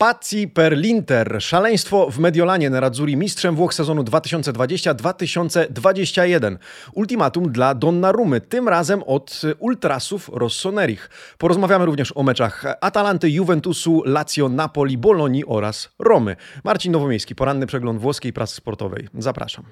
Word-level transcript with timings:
Pazzi 0.00 0.48
per 0.48 0.72
l'Inter. 0.72 1.36
Szaleństwo 1.40 2.10
w 2.10 2.18
Mediolanie 2.18 2.70
Nerazzurri 2.70 3.16
mistrzem 3.16 3.56
Włoch 3.56 3.74
sezonu 3.74 4.02
2020-2021. 4.02 6.56
Ultimatum 6.92 7.52
dla 7.52 7.74
Donnarumy, 7.74 8.40
tym 8.40 8.68
razem 8.68 9.02
od 9.02 9.42
ultrasów 9.58 10.30
Rossonerich. 10.32 11.10
Porozmawiamy 11.38 11.86
również 11.86 12.16
o 12.16 12.22
meczach 12.22 12.64
Atalanty, 12.80 13.30
Juventusu, 13.30 14.02
Lazio, 14.04 14.48
Napoli, 14.48 14.98
Bolonii 14.98 15.44
oraz 15.46 15.88
Romy. 15.98 16.36
Marcin 16.64 16.92
Nowomiejski, 16.92 17.34
poranny 17.34 17.66
przegląd 17.66 18.00
włoskiej 18.00 18.32
prasy 18.32 18.54
sportowej. 18.54 19.08
Zapraszam. 19.18 19.64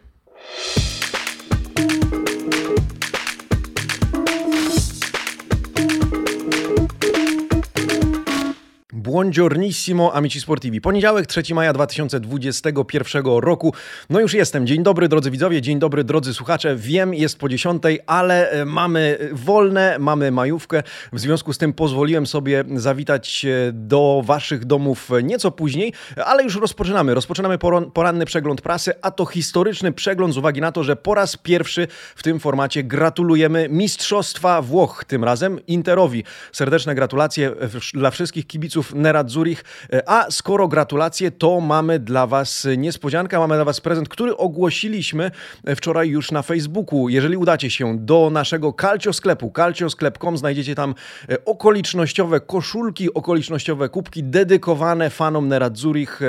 Buongiornissimo, 9.09 10.15
amici 10.15 10.41
sportivi. 10.41 10.80
Poniedziałek, 10.80 11.27
3 11.27 11.55
maja 11.55 11.73
2021 11.73 13.25
roku. 13.27 13.75
No 14.11 14.21
już 14.21 14.35
jestem. 14.35 14.66
Dzień 14.66 14.83
dobry, 14.83 15.09
drodzy 15.09 15.30
widzowie, 15.30 15.62
dzień 15.62 15.79
dobry, 15.79 16.05
drodzy 16.05 16.35
słuchacze. 16.35 16.77
Wiem, 16.77 17.15
jest 17.15 17.39
po 17.39 17.49
10, 17.49 17.83
ale 18.07 18.51
e, 18.51 18.65
mamy 18.65 19.19
wolne, 19.33 19.97
mamy 19.99 20.30
majówkę. 20.30 20.83
W 21.13 21.21
związku 21.21 21.52
z 21.52 21.59
tym 21.59 21.73
pozwoliłem 21.73 22.27
sobie 22.27 22.65
zawitać 22.75 23.47
do 23.73 24.23
waszych 24.25 24.65
domów 24.65 25.11
nieco 25.23 25.51
później, 25.51 25.93
ale 26.25 26.43
już 26.43 26.57
rozpoczynamy. 26.57 27.15
Rozpoczynamy 27.15 27.59
poranny 27.95 28.27
przegląd 28.27 28.61
prasy, 28.61 28.93
a 29.02 29.11
to 29.11 29.27
historyczny 29.27 29.93
przegląd 29.93 30.35
z 30.35 30.38
uwagi 30.38 30.61
na 30.61 30.73
to, 30.73 30.85
że 30.85 30.97
po 30.97 31.15
raz 31.15 31.37
pierwszy 31.37 31.88
w 32.16 32.23
tym 32.23 32.41
formacie 32.41 32.85
gratulujemy 32.85 33.69
Mistrzostwa 33.69 34.63
Włoch, 34.63 35.05
tym 35.05 35.25
razem 35.25 35.66
Interowi. 35.66 36.25
Serdeczne 36.52 36.95
gratulacje 36.95 37.52
dla 37.95 38.11
wszystkich 38.11 38.47
kibiców 38.47 38.98
Nerazzurich. 38.98 39.65
E, 39.93 40.09
a 40.09 40.30
skoro 40.30 40.68
gratulacje, 40.68 41.30
to 41.30 41.60
mamy 41.60 41.99
dla 41.99 42.27
Was 42.27 42.66
niespodziankę, 42.77 43.38
mamy 43.38 43.54
dla 43.54 43.65
Was 43.65 43.80
prezent, 43.80 44.09
który 44.09 44.37
ogłosiliśmy 44.37 45.30
e, 45.65 45.77
wczoraj 45.77 46.09
już 46.09 46.32
na 46.32 46.43
Facebooku. 46.43 47.09
Jeżeli 47.09 47.37
udacie 47.37 47.71
się 47.71 47.99
do 47.99 48.30
naszego 48.32 48.73
Calcio 48.80 49.13
sklepu, 49.13 49.52
calciosklep.com, 49.57 50.38
znajdziecie 50.38 50.74
tam 50.74 50.95
e, 51.29 51.45
okolicznościowe 51.45 52.41
koszulki, 52.41 53.15
okolicznościowe 53.15 53.88
kubki 53.88 54.24
dedykowane 54.24 55.10
fanom 55.10 55.49
Nerazzurich 55.49 56.21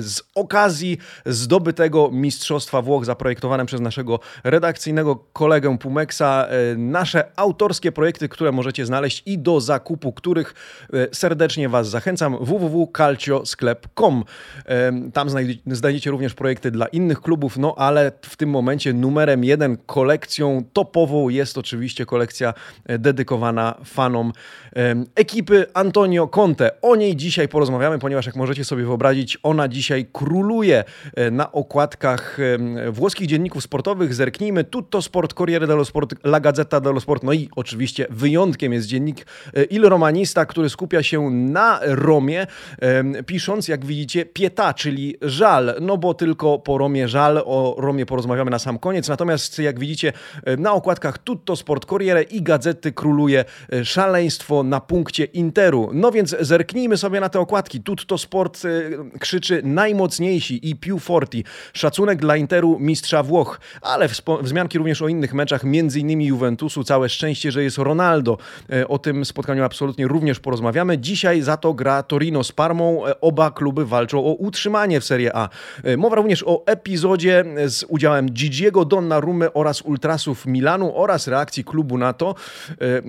z 0.00 0.22
okazji 0.34 0.98
zdobytego 1.26 2.10
Mistrzostwa 2.12 2.82
Włoch, 2.82 3.04
zaprojektowane 3.04 3.66
przez 3.66 3.80
naszego 3.80 4.20
redakcyjnego 4.44 5.16
kolegę 5.16 5.78
Pumexa. 5.78 6.46
Nasze 6.76 7.24
autorskie 7.36 7.92
projekty, 7.92 8.28
które 8.28 8.52
możecie 8.52 8.86
znaleźć 8.86 9.22
i 9.26 9.38
do 9.38 9.60
zakupu 9.60 10.12
których 10.12 10.54
serdecznie 11.12 11.68
Was 11.68 11.88
zachęcam 11.96 12.36
www.calciosklep.com. 12.40 14.24
Tam 15.12 15.28
znajdziecie 15.66 16.10
również 16.10 16.34
projekty 16.34 16.70
dla 16.70 16.86
innych 16.86 17.20
klubów, 17.20 17.58
no 17.58 17.74
ale 17.78 18.12
w 18.22 18.36
tym 18.36 18.50
momencie 18.50 18.92
numerem 18.92 19.44
jeden 19.44 19.76
kolekcją 19.86 20.64
topową 20.72 21.28
jest 21.28 21.58
oczywiście 21.58 22.06
kolekcja 22.06 22.54
e, 22.86 22.98
dedykowana 22.98 23.74
fanom 23.84 24.32
ekipy 25.14 25.66
Antonio 25.74 26.28
Conte. 26.28 26.80
O 26.82 26.96
niej 26.96 27.16
dzisiaj 27.16 27.48
porozmawiamy, 27.48 27.98
ponieważ 27.98 28.26
jak 28.26 28.36
możecie 28.36 28.64
sobie 28.64 28.84
wyobrazić, 28.84 29.38
ona 29.42 29.68
dzisiaj 29.68 30.06
króluje 30.12 30.84
e, 31.14 31.30
na 31.30 31.52
okładkach 31.52 32.38
włoskich 32.90 33.26
dzienników 33.26 33.62
sportowych. 33.62 34.14
Zerknijmy, 34.14 34.64
Tutto 34.64 35.02
Sport, 35.02 35.34
Corriere 35.34 35.66
dello 35.66 35.84
Sport, 35.84 36.14
La 36.24 36.40
Gazzetta 36.40 36.80
dello 36.80 37.00
Sport, 37.00 37.22
no 37.22 37.32
i 37.32 37.48
oczywiście 37.56 38.06
wyjątkiem 38.10 38.72
jest 38.72 38.86
dziennik 38.86 39.26
e, 39.54 39.64
Il 39.64 39.88
Romanista, 39.88 40.46
który 40.46 40.68
skupia 40.68 41.02
się 41.02 41.30
na 41.30 41.80
Romie, 41.86 42.46
pisząc, 43.26 43.68
jak 43.68 43.84
widzicie, 43.84 44.26
pieta, 44.26 44.74
czyli 44.74 45.16
żal, 45.22 45.74
no 45.80 45.96
bo 45.96 46.14
tylko 46.14 46.58
po 46.58 46.78
Romie 46.78 47.08
żal, 47.08 47.42
o 47.44 47.74
Romie 47.78 48.06
porozmawiamy 48.06 48.50
na 48.50 48.58
sam 48.58 48.78
koniec, 48.78 49.08
natomiast 49.08 49.58
jak 49.58 49.80
widzicie, 49.80 50.12
na 50.58 50.72
okładkach 50.72 51.18
Tutto 51.18 51.56
Sport 51.56 51.86
Corriere 51.86 52.22
i 52.22 52.42
Gazety 52.42 52.92
króluje 52.92 53.44
e, 53.72 53.84
szaleństwo 53.84 54.62
na 54.62 54.80
punkcie 54.80 55.24
Interu. 55.24 55.90
No 55.92 56.12
więc 56.12 56.36
zerknijmy 56.40 56.96
sobie 56.96 57.20
na 57.20 57.28
te 57.28 57.40
okładki. 57.40 57.80
Tutto 57.80 58.18
Sport 58.18 58.62
e, 58.64 58.68
krzyczy 59.18 59.60
najmocniejsi 59.64 60.70
i 60.70 60.76
più 60.76 60.98
forti. 60.98 61.44
Szacunek 61.72 62.18
dla 62.18 62.36
Interu, 62.36 62.78
mistrza 62.80 63.22
Włoch, 63.22 63.60
ale 63.82 64.08
wzmianki 64.42 64.78
również 64.78 65.02
o 65.02 65.08
innych 65.08 65.34
meczach, 65.34 65.64
między 65.64 66.00
innymi 66.00 66.26
Juventusu. 66.26 66.84
Całe 66.84 67.08
szczęście, 67.08 67.52
że 67.52 67.62
jest 67.62 67.78
Ronaldo. 67.78 68.38
E, 68.72 68.88
o 68.88 68.98
tym 68.98 69.24
spotkaniu 69.24 69.64
absolutnie 69.64 70.08
również 70.08 70.40
porozmawiamy. 70.40 70.98
Dzisiaj 70.98 71.42
za 71.42 71.56
to 71.56 71.74
gra 71.76 72.02
Torino 72.02 72.44
z 72.44 72.52
Parmą. 72.52 73.06
E, 73.06 73.20
oba 73.20 73.50
kluby 73.50 73.86
walczą 73.86 74.18
o 74.18 74.32
utrzymanie 74.32 75.00
w 75.00 75.04
Serie 75.04 75.36
A. 75.36 75.48
E, 75.84 75.96
mowa 75.96 76.16
również 76.16 76.44
o 76.46 76.62
epizodzie 76.66 77.44
z 77.66 77.84
udziałem 77.88 78.30
Gigiego 78.30 78.84
Donnarumy 78.84 79.52
oraz 79.52 79.82
Ultrasów 79.82 80.46
Milanu 80.46 80.92
oraz 80.96 81.28
reakcji 81.28 81.64
klubu 81.64 81.98
na 81.98 82.12
to. 82.12 82.34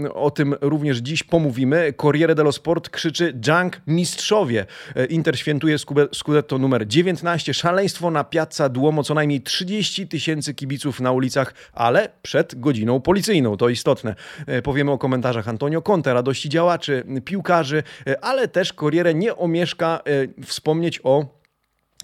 E, 0.06 0.14
o 0.14 0.32
tym 0.32 0.56
również 0.62 0.98
dziś 0.98 1.24
pomówimy. 1.24 1.94
Corriere 2.02 2.36
dello 2.36 2.52
Sport 2.52 2.90
krzyczy 2.90 3.34
Junk 3.48 3.82
mistrzowie. 3.88 4.66
Inter 5.10 5.40
świętuje 5.40 5.78
Scudetto 6.14 6.58
numer 6.58 6.88
19. 6.88 7.54
Szaleństwo 7.54 8.12
na 8.12 8.24
Piazza 8.24 8.70
Duomo. 8.70 9.04
Co 9.04 9.14
najmniej 9.14 9.42
30 9.42 10.08
tysięcy 10.08 10.54
kibiców 10.54 11.00
na 11.00 11.12
ulicach, 11.12 11.54
ale 11.74 12.10
przed 12.22 12.60
godziną 12.60 13.02
policyjną. 13.02 13.58
To 13.58 13.70
istotne. 13.70 14.16
Powiemy 14.64 14.92
o 14.92 14.98
komentarzach 14.98 15.48
Antonio 15.48 15.82
Conte, 15.82 16.14
radości 16.14 16.50
działaczy, 16.50 17.04
piłkarzy, 17.26 17.84
ale 18.22 18.48
też 18.58 18.74
Corriere 18.74 19.14
nie 19.14 19.36
omieszka 19.36 20.00
e, 20.40 20.44
wspomnieć 20.46 21.00
o 21.04 21.26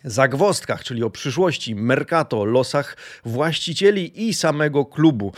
zagwostkach, 0.04 0.84
czyli 0.84 1.04
o 1.04 1.10
przyszłości, 1.10 1.76
mercato, 1.76 2.46
losach 2.46 2.98
właścicieli 3.26 4.28
i 4.28 4.34
samego 4.34 4.86
klubu. 4.86 5.34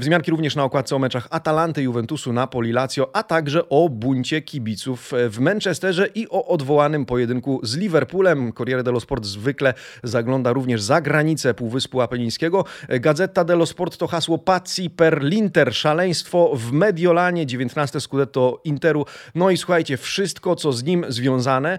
Wzmianki 0.00 0.30
również 0.30 0.56
na 0.56 0.64
okładce 0.64 0.96
o 0.96 0.98
meczach 0.98 1.26
Atalanty, 1.30 1.82
Juventusu, 1.82 2.32
Napoli, 2.32 2.72
Lazio, 2.72 3.16
a 3.16 3.22
także 3.22 3.68
o 3.68 3.88
buncie 3.88 4.42
kibiców 4.42 5.12
w 5.30 5.38
Manchesterze 5.38 6.06
i 6.14 6.28
o 6.28 6.46
odwołanym 6.46 7.06
pojedynku 7.06 7.60
z 7.62 7.76
Liverpoolem. 7.76 8.52
Corriere 8.52 8.82
dello 8.82 9.00
Sport 9.00 9.24
zwykle 9.24 9.74
zagląda 10.02 10.52
również 10.52 10.82
za 10.82 11.00
granicę 11.00 11.54
Półwyspu 11.54 12.00
Apenińskiego. 12.00 12.64
Gazeta 12.88 13.44
dello 13.44 13.66
Sport 13.66 13.96
to 13.96 14.06
hasło 14.06 14.38
Pazzi 14.38 14.90
per 14.90 15.22
l'Inter, 15.22 15.72
szaleństwo 15.72 16.52
w 16.54 16.72
Mediolanie, 16.72 17.46
19 17.46 18.00
Scudetto 18.00 18.60
Interu. 18.64 19.06
No 19.34 19.50
i 19.50 19.56
słuchajcie, 19.56 19.96
wszystko 19.96 20.56
co 20.56 20.72
z 20.72 20.84
nim 20.84 21.04
związane. 21.08 21.78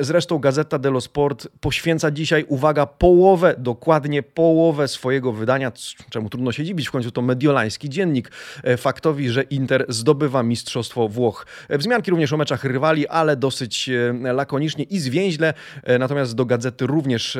Zresztą 0.00 0.38
Gazeta 0.38 0.78
dello 0.78 1.00
Sport 1.00 1.48
poświęca 1.60 2.10
dzisiaj, 2.10 2.44
uwaga, 2.48 2.86
połowę, 2.86 3.54
dokładnie 3.58 4.22
połowę 4.22 4.88
swojego 4.88 5.32
wydania, 5.32 5.72
czemu 6.10 6.28
trudno 6.28 6.52
się 6.52 6.64
dziwić, 6.64 6.88
w 6.88 6.90
końcu 6.90 7.10
to 7.10 7.19
to 7.20 7.26
mediolański 7.26 7.88
dziennik 7.88 8.30
e, 8.64 8.76
faktowi, 8.76 9.30
że 9.30 9.42
Inter 9.42 9.84
zdobywa 9.88 10.42
Mistrzostwo 10.42 11.08
Włoch. 11.08 11.46
E, 11.68 11.78
wzmianki 11.78 12.10
również 12.10 12.32
o 12.32 12.36
meczach 12.36 12.64
rywali, 12.64 13.08
ale 13.08 13.36
dosyć 13.36 13.88
e, 13.88 14.32
lakonicznie 14.32 14.84
i 14.84 14.98
zwięźle, 14.98 15.54
natomiast 15.98 16.34
do 16.34 16.44
gazety 16.44 16.86
również 16.86 17.38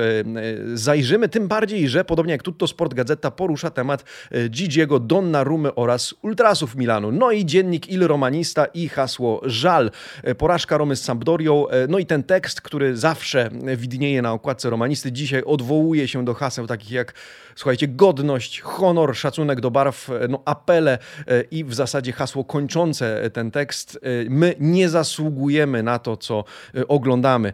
zajrzymy, 0.74 1.28
tym 1.28 1.48
bardziej, 1.48 1.88
że 1.88 2.04
podobnie 2.04 2.32
jak 2.32 2.42
Tutto 2.42 2.66
Sport 2.66 2.94
Gazeta 2.94 3.30
porusza 3.30 3.70
temat 3.70 4.04
Gigiego 4.48 5.00
Donnarumy 5.00 5.74
oraz 5.74 6.14
Ultrasów 6.22 6.76
Milanu. 6.76 7.12
No 7.12 7.30
i 7.30 7.46
dziennik 7.46 7.88
Il 7.88 8.06
Romanista 8.06 8.64
i 8.64 8.88
hasło 8.88 9.40
żal. 9.44 9.90
Porażka 10.38 10.78
Romy 10.78 10.96
z 10.96 11.02
Sampdorią, 11.02 11.66
no 11.88 11.98
i 11.98 12.06
ten 12.06 12.22
tekst, 12.22 12.60
który 12.60 12.96
zawsze 12.96 13.50
widnieje 13.76 14.22
na 14.22 14.32
okładce 14.32 14.70
Romanisty, 14.70 15.12
dzisiaj 15.12 15.42
odwołuje 15.42 16.08
się 16.08 16.24
do 16.24 16.34
haseł 16.34 16.66
takich 16.66 16.90
jak, 16.90 17.14
słuchajcie, 17.56 17.88
godność, 17.88 18.60
honor, 18.60 19.16
szacunek 19.16 19.60
do 19.60 19.70
barw, 19.70 20.10
e, 20.10 20.28
no, 20.28 20.42
apele 20.44 20.98
e, 21.26 21.42
i 21.42 21.64
w 21.64 21.74
zasadzie 21.74 22.12
hasło 22.12 22.44
kończące 22.44 23.30
ten 23.30 23.50
tekst. 23.50 23.98
E, 24.02 24.30
my 24.30 24.54
nie 24.60 24.88
zasługujemy 24.88 25.82
na 25.82 25.98
to, 25.98 26.16
co 26.16 26.44
oglądamy. 26.88 27.52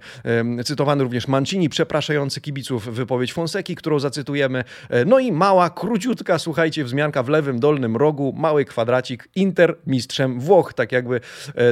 Cytowany 0.64 1.02
również 1.02 1.28
Mancini, 1.28 1.68
przepraszający 1.68 2.40
kibiców 2.40 2.94
wypowiedź 2.94 3.32
Fonseki, 3.32 3.76
którą 3.76 3.98
zacytujemy. 3.98 4.64
No 5.06 5.18
i 5.18 5.32
mała, 5.32 5.70
króciutka, 5.70 6.38
słuchajcie, 6.38 6.84
wzmianka 6.84 7.22
w 7.22 7.28
lewym 7.28 7.60
dolnym 7.60 7.96
rogu, 7.96 8.34
mały 8.36 8.64
kwadracik, 8.64 9.28
Inter 9.34 9.76
mistrzem 9.86 10.40
Włoch, 10.40 10.74
tak 10.74 10.92
jakby 10.92 11.20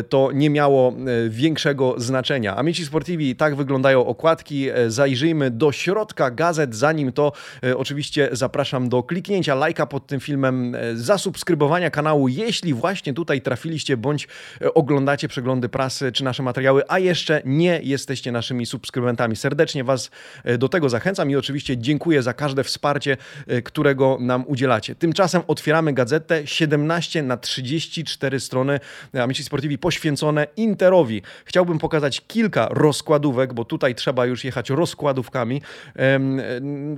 to 0.08 0.30
nie 0.32 0.50
miało 0.50 0.94
większego 1.28 1.94
znaczenia. 1.96 2.56
Amici 2.56 2.86
Sportivi, 2.86 3.36
tak 3.36 3.56
wyglądają 3.56 4.06
okładki. 4.06 4.66
Zajrzyjmy 4.88 5.50
do 5.50 5.72
środka 5.72 6.30
gazet, 6.30 6.74
zanim 6.74 7.12
to 7.12 7.32
oczywiście 7.76 8.13
zapraszam 8.32 8.88
do 8.88 9.02
kliknięcia 9.02 9.54
lajka 9.54 9.86
pod 9.86 10.06
tym 10.06 10.20
filmem, 10.20 10.34
filmem, 10.34 10.76
zasubskrybowania 10.94 11.90
kanału, 11.90 12.28
jeśli 12.28 12.74
właśnie 12.74 13.14
tutaj 13.14 13.40
trafiliście 13.40 13.96
bądź 13.96 14.28
oglądacie 14.74 15.28
przeglądy 15.28 15.68
prasy 15.68 16.12
czy 16.12 16.24
nasze 16.24 16.42
materiały, 16.42 16.82
a 16.88 16.98
jeszcze 16.98 17.42
nie 17.44 17.80
jesteście 17.82 18.32
naszymi 18.32 18.66
subskrybentami. 18.66 19.36
Serdecznie 19.36 19.84
Was 19.84 20.10
do 20.58 20.68
tego 20.68 20.88
zachęcam 20.88 21.30
i 21.30 21.36
oczywiście 21.36 21.78
dziękuję 21.78 22.22
za 22.22 22.32
każde 22.32 22.64
wsparcie, 22.64 23.16
którego 23.64 24.18
nam 24.20 24.44
udzielacie. 24.46 24.94
Tymczasem 24.94 25.42
otwieramy 25.46 25.92
gazetę 25.92 26.46
17 26.46 27.22
na 27.22 27.36
34 27.36 28.40
strony 28.40 28.80
Amici 29.22 29.44
Sportivi 29.44 29.78
poświęcone 29.78 30.46
Interowi. 30.56 31.22
Chciałbym 31.44 31.78
pokazać 31.78 32.22
kilka 32.26 32.68
rozkładówek, 32.70 33.54
bo 33.54 33.64
tutaj 33.64 33.94
trzeba 33.94 34.26
już 34.26 34.44
jechać 34.44 34.70
rozkładówkami. 34.70 35.62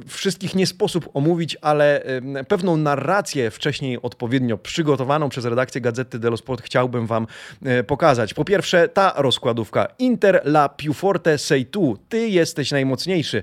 Wszystkich 0.07 0.55
nie 0.55 0.67
sposób 0.67 1.06
omówić, 1.15 1.57
ale 1.61 2.03
pewną 2.49 2.77
narrację 2.77 3.51
wcześniej 3.51 3.99
odpowiednio 4.03 4.59
przygotowaną 4.59 5.29
przez 5.29 5.45
redakcję 5.45 5.81
Gazety 5.81 6.19
dello 6.19 6.37
Sport 6.37 6.63
chciałbym 6.63 7.07
Wam 7.07 7.27
e, 7.65 7.85
pokazać. 7.85 8.35
Po 8.35 8.45
pierwsze, 8.45 8.89
ta 8.89 9.13
rozkładówka. 9.17 9.89
Inter 9.99 10.43
la 10.45 10.69
più 10.69 10.93
forte 10.93 11.39
sei 11.39 11.67
tu. 11.67 11.99
Ty 12.09 12.29
jesteś 12.29 12.71
najmocniejszy. 12.71 13.43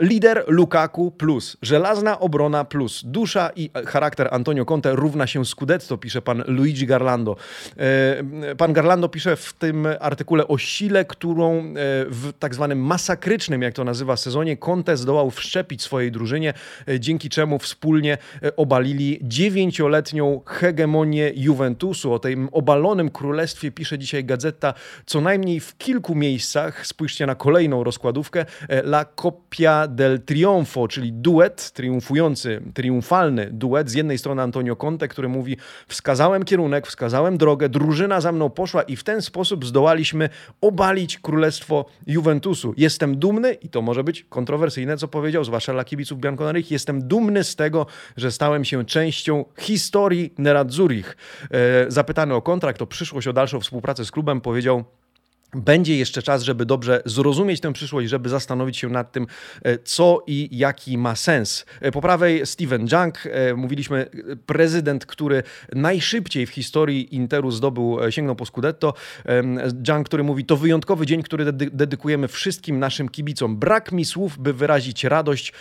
Lider 0.00 0.44
Lukaku 0.46 1.10
plus. 1.10 1.56
Żelazna 1.62 2.20
obrona 2.20 2.64
plus. 2.64 3.02
Dusza 3.04 3.50
i 3.56 3.70
charakter 3.86 4.28
Antonio 4.30 4.64
Conte 4.64 4.96
równa 4.96 5.26
się 5.26 5.44
Scudetto, 5.44 5.98
pisze 5.98 6.22
pan 6.22 6.44
Luigi 6.46 6.86
Garlando. 6.86 7.36
E, 7.76 8.54
pan 8.54 8.72
Garlando 8.72 9.08
pisze 9.08 9.36
w 9.36 9.52
tym 9.52 9.88
artykule 10.00 10.48
o 10.48 10.58
sile, 10.58 11.04
którą 11.04 11.58
e, 11.58 11.62
w 12.08 12.32
tak 12.38 12.54
zwanym 12.54 12.78
masakrycznym, 12.78 13.62
jak 13.62 13.74
to 13.74 13.84
nazywa, 13.84 14.16
sezonie 14.16 14.56
Conte 14.56 14.96
zdołał 14.96 15.30
wszczepić 15.30 15.82
swojej 15.82 16.09
drużynie, 16.10 16.54
e, 16.88 17.00
dzięki 17.00 17.28
czemu 17.28 17.58
wspólnie 17.58 18.18
obalili 18.56 19.18
dziewięcioletnią 19.22 20.40
hegemonię 20.46 21.32
Juventusu. 21.34 22.12
O 22.12 22.18
tym 22.18 22.48
obalonym 22.52 23.10
królestwie 23.10 23.70
pisze 23.70 23.98
dzisiaj 23.98 24.24
gazeta 24.24 24.74
co 25.06 25.20
najmniej 25.20 25.60
w 25.60 25.76
kilku 25.76 26.14
miejscach. 26.14 26.86
Spójrzcie 26.86 27.26
na 27.26 27.34
kolejną 27.34 27.84
rozkładówkę. 27.84 28.44
La 28.68 29.04
Coppia 29.04 29.88
del 29.88 30.20
Trionfo, 30.20 30.88
czyli 30.88 31.12
duet 31.12 31.70
triumfujący, 31.70 32.62
triumfalny 32.74 33.48
duet. 33.52 33.90
Z 33.90 33.94
jednej 33.94 34.18
strony 34.18 34.42
Antonio 34.42 34.76
Conte, 34.76 35.08
który 35.08 35.28
mówi 35.28 35.56
wskazałem 35.88 36.44
kierunek, 36.44 36.86
wskazałem 36.86 37.38
drogę, 37.38 37.68
drużyna 37.68 38.20
za 38.20 38.32
mną 38.32 38.50
poszła 38.50 38.82
i 38.82 38.96
w 38.96 39.04
ten 39.04 39.22
sposób 39.22 39.66
zdołaliśmy 39.66 40.28
obalić 40.60 41.18
królestwo 41.18 41.84
Juventusu. 42.06 42.74
Jestem 42.76 43.18
dumny, 43.18 43.52
i 43.52 43.68
to 43.68 43.82
może 43.82 44.04
być 44.04 44.24
kontrowersyjne, 44.28 44.96
co 44.96 45.08
powiedział, 45.08 45.44
zwłaszcza 45.44 45.72
dla 45.72 45.84
kibiców 45.84 45.99
Bianconerich, 46.18 46.70
jestem 46.70 47.08
dumny 47.08 47.44
z 47.44 47.56
tego, 47.56 47.86
że 48.16 48.32
stałem 48.32 48.64
się 48.64 48.84
częścią 48.84 49.44
historii 49.58 50.34
Nerazzurich. 50.38 51.16
E, 51.50 51.90
zapytany 51.90 52.34
o 52.34 52.42
kontrakt, 52.42 52.82
o 52.82 52.86
przyszłość, 52.86 53.28
o 53.28 53.32
dalszą 53.32 53.60
współpracę 53.60 54.04
z 54.04 54.10
klubem, 54.10 54.40
powiedział 54.40 54.84
będzie 55.54 55.96
jeszcze 55.96 56.22
czas, 56.22 56.42
żeby 56.42 56.66
dobrze 56.66 57.02
zrozumieć 57.04 57.60
tę 57.60 57.72
przyszłość, 57.72 58.08
żeby 58.08 58.28
zastanowić 58.28 58.76
się 58.76 58.88
nad 58.88 59.12
tym, 59.12 59.26
e, 59.62 59.78
co 59.78 60.22
i 60.26 60.48
jaki 60.52 60.98
ma 60.98 61.16
sens. 61.16 61.66
E, 61.80 61.92
po 61.92 62.00
prawej 62.00 62.46
Steven 62.46 62.80
Junk, 62.92 63.26
e, 63.26 63.54
mówiliśmy, 63.54 64.06
prezydent, 64.46 65.06
który 65.06 65.42
najszybciej 65.74 66.46
w 66.46 66.50
historii 66.50 67.14
Interu 67.14 67.50
zdobył, 67.50 67.98
sięgnął 68.10 68.36
po 68.36 68.46
Scudetto. 68.46 68.94
Junk, 69.88 70.06
który 70.06 70.22
mówi, 70.22 70.44
to 70.44 70.56
wyjątkowy 70.56 71.06
dzień, 71.06 71.22
który 71.22 71.52
dedykujemy 71.52 72.28
wszystkim 72.28 72.78
naszym 72.78 73.08
kibicom. 73.08 73.56
Brak 73.56 73.92
mi 73.92 74.04
słów, 74.04 74.38
by 74.38 74.52
wyrazić 74.52 75.04
radość, 75.04 75.52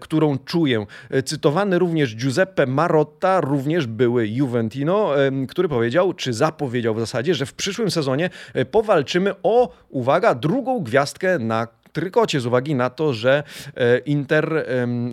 którą 0.00 0.38
czuję. 0.38 0.86
Cytowany 1.24 1.78
również 1.78 2.16
Giuseppe 2.16 2.66
Marotta, 2.66 3.40
również 3.40 3.86
były 3.86 4.28
Juventino, 4.28 5.10
który 5.48 5.68
powiedział, 5.68 6.12
czy 6.12 6.32
zapowiedział 6.32 6.94
w 6.94 7.00
zasadzie, 7.00 7.34
że 7.34 7.46
w 7.46 7.54
przyszłym 7.54 7.90
sezonie 7.90 8.30
powalczymy 8.70 9.31
o, 9.42 9.68
uwaga, 9.90 10.34
drugą 10.34 10.80
gwiazdkę 10.80 11.38
na 11.38 11.68
trykocie 11.92 12.40
z 12.40 12.46
uwagi 12.46 12.74
na 12.74 12.90
to, 12.90 13.12
że 13.12 13.42
e, 13.76 13.98
Inter 13.98 14.66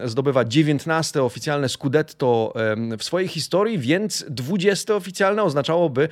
zdobywa 0.06 0.46
19 0.46 1.24
oficjalne 1.24 1.70
Scudetto 1.70 2.54
w 2.98 3.04
swojej 3.04 3.28
historii, 3.28 3.80
więc 3.80 4.26
20 4.30 4.96
oficjalne 4.96 5.44
oznaczałoby 5.44 6.10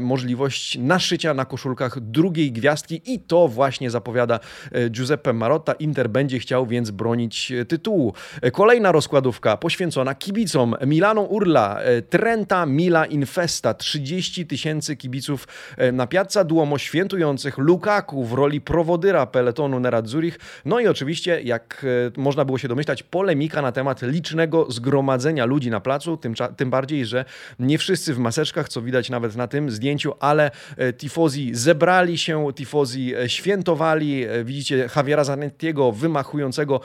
możliwość 0.00 0.78
naszycia 0.78 1.34
na 1.34 1.44
koszulkach 1.44 2.00
drugiej 2.00 2.52
gwiazdki 2.52 3.00
i 3.04 3.20
to 3.20 3.48
właśnie 3.48 3.90
zapowiada 3.90 4.40
e, 4.72 4.90
Giuseppe 4.90 5.32
Marotta. 5.32 5.72
Inter 5.72 6.10
będzie 6.10 6.38
chciał 6.38 6.66
więc 6.66 6.90
bronić 6.90 7.52
e, 7.52 7.64
tytułu. 7.64 8.14
Kolejna 8.52 8.92
rozkładówka 8.92 9.56
poświęcona 9.56 10.14
kibicom. 10.14 10.76
Milano 10.86 11.22
Urla, 11.22 11.78
Trenta 12.10 12.66
Mila 12.66 13.06
Infesta, 13.06 13.74
30 13.74 14.46
tysięcy 14.46 14.96
kibiców 14.96 15.48
na 15.92 16.06
Piazza 16.06 16.44
Duomo 16.44 16.78
świętujących 16.78 17.58
Lukaku 17.58 18.24
w 18.24 18.32
roli 18.32 18.60
prowodyra 18.60 19.26
peletonu 19.26 19.80
Nerad 19.82 20.08
Zurich. 20.08 20.38
No 20.64 20.80
i 20.80 20.86
oczywiście, 20.86 21.42
jak 21.42 21.86
e, 22.16 22.20
można 22.20 22.44
było 22.44 22.58
się 22.58 22.68
domyślać, 22.68 23.02
polemika 23.02 23.62
na 23.62 23.72
temat 23.72 24.02
licznego 24.02 24.70
zgromadzenia 24.70 25.44
ludzi 25.44 25.70
na 25.70 25.80
placu, 25.80 26.16
tym, 26.16 26.34
tym 26.56 26.70
bardziej, 26.70 27.06
że 27.06 27.24
nie 27.58 27.78
wszyscy 27.78 28.14
w 28.14 28.18
maseczkach, 28.18 28.68
co 28.68 28.82
widać 28.82 29.10
nawet 29.10 29.36
na 29.36 29.48
tym 29.48 29.70
zdjęciu, 29.70 30.12
ale 30.20 30.50
e, 30.76 30.92
tifozi 30.92 31.54
zebrali 31.54 32.18
się, 32.18 32.52
tifozi 32.54 33.14
e, 33.14 33.28
świętowali. 33.28 34.26
Widzicie 34.44 34.88
Javiera 34.96 35.24
Zanettiego 35.24 35.92
wymachującego 35.92 36.80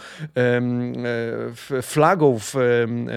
flagą 1.82 2.40
w 2.40 2.54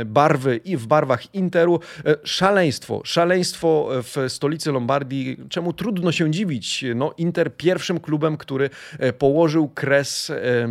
barwy 0.06 0.60
i 0.64 0.76
w 0.76 0.86
barwach 0.86 1.34
Interu. 1.34 1.80
Szaleństwo, 2.24 3.00
szaleństwo 3.04 3.88
w 4.02 4.24
stolicy 4.28 4.72
Lombardii, 4.72 5.36
czemu 5.48 5.72
trudno 5.72 6.12
się 6.12 6.30
dziwić. 6.30 6.84
No, 6.94 7.14
Inter 7.18 7.56
pierwszym 7.56 8.00
klubem, 8.00 8.36
który 8.36 8.70
położył 9.18 9.68
kres 9.75 10.31
e, 10.31 10.69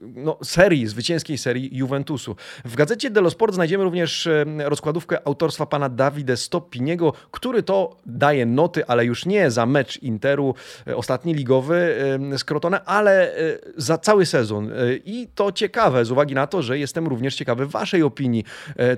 no, 0.00 0.38
serii, 0.44 0.86
zwycięskiej 0.86 1.38
serii 1.38 1.76
Juventusu. 1.76 2.36
W 2.64 2.76
gazecie 2.76 3.10
Dello 3.10 3.30
Sport 3.30 3.54
znajdziemy 3.54 3.84
również 3.84 4.28
rozkładówkę 4.58 5.26
autorstwa 5.26 5.66
pana 5.66 5.88
Davide 5.88 6.36
Stoppiniego, 6.36 7.12
który 7.30 7.62
to 7.62 7.96
daje 8.06 8.46
noty, 8.46 8.86
ale 8.86 9.04
już 9.04 9.26
nie 9.26 9.50
za 9.50 9.66
mecz 9.66 10.02
Interu, 10.02 10.54
e, 10.86 10.96
ostatni 10.96 11.34
ligowy 11.34 11.96
z 12.38 12.44
Crotone, 12.44 12.84
ale 12.84 13.36
e, 13.36 13.58
za 13.76 13.98
cały 13.98 14.26
sezon. 14.26 14.70
I 15.04 15.28
to 15.34 15.52
ciekawe, 15.52 16.04
z 16.04 16.10
uwagi 16.10 16.34
na 16.34 16.46
to, 16.46 16.62
że 16.62 16.78
jestem 16.78 17.06
również 17.06 17.34
ciekawy 17.34 17.66
waszej 17.66 18.02
opinii. 18.02 18.44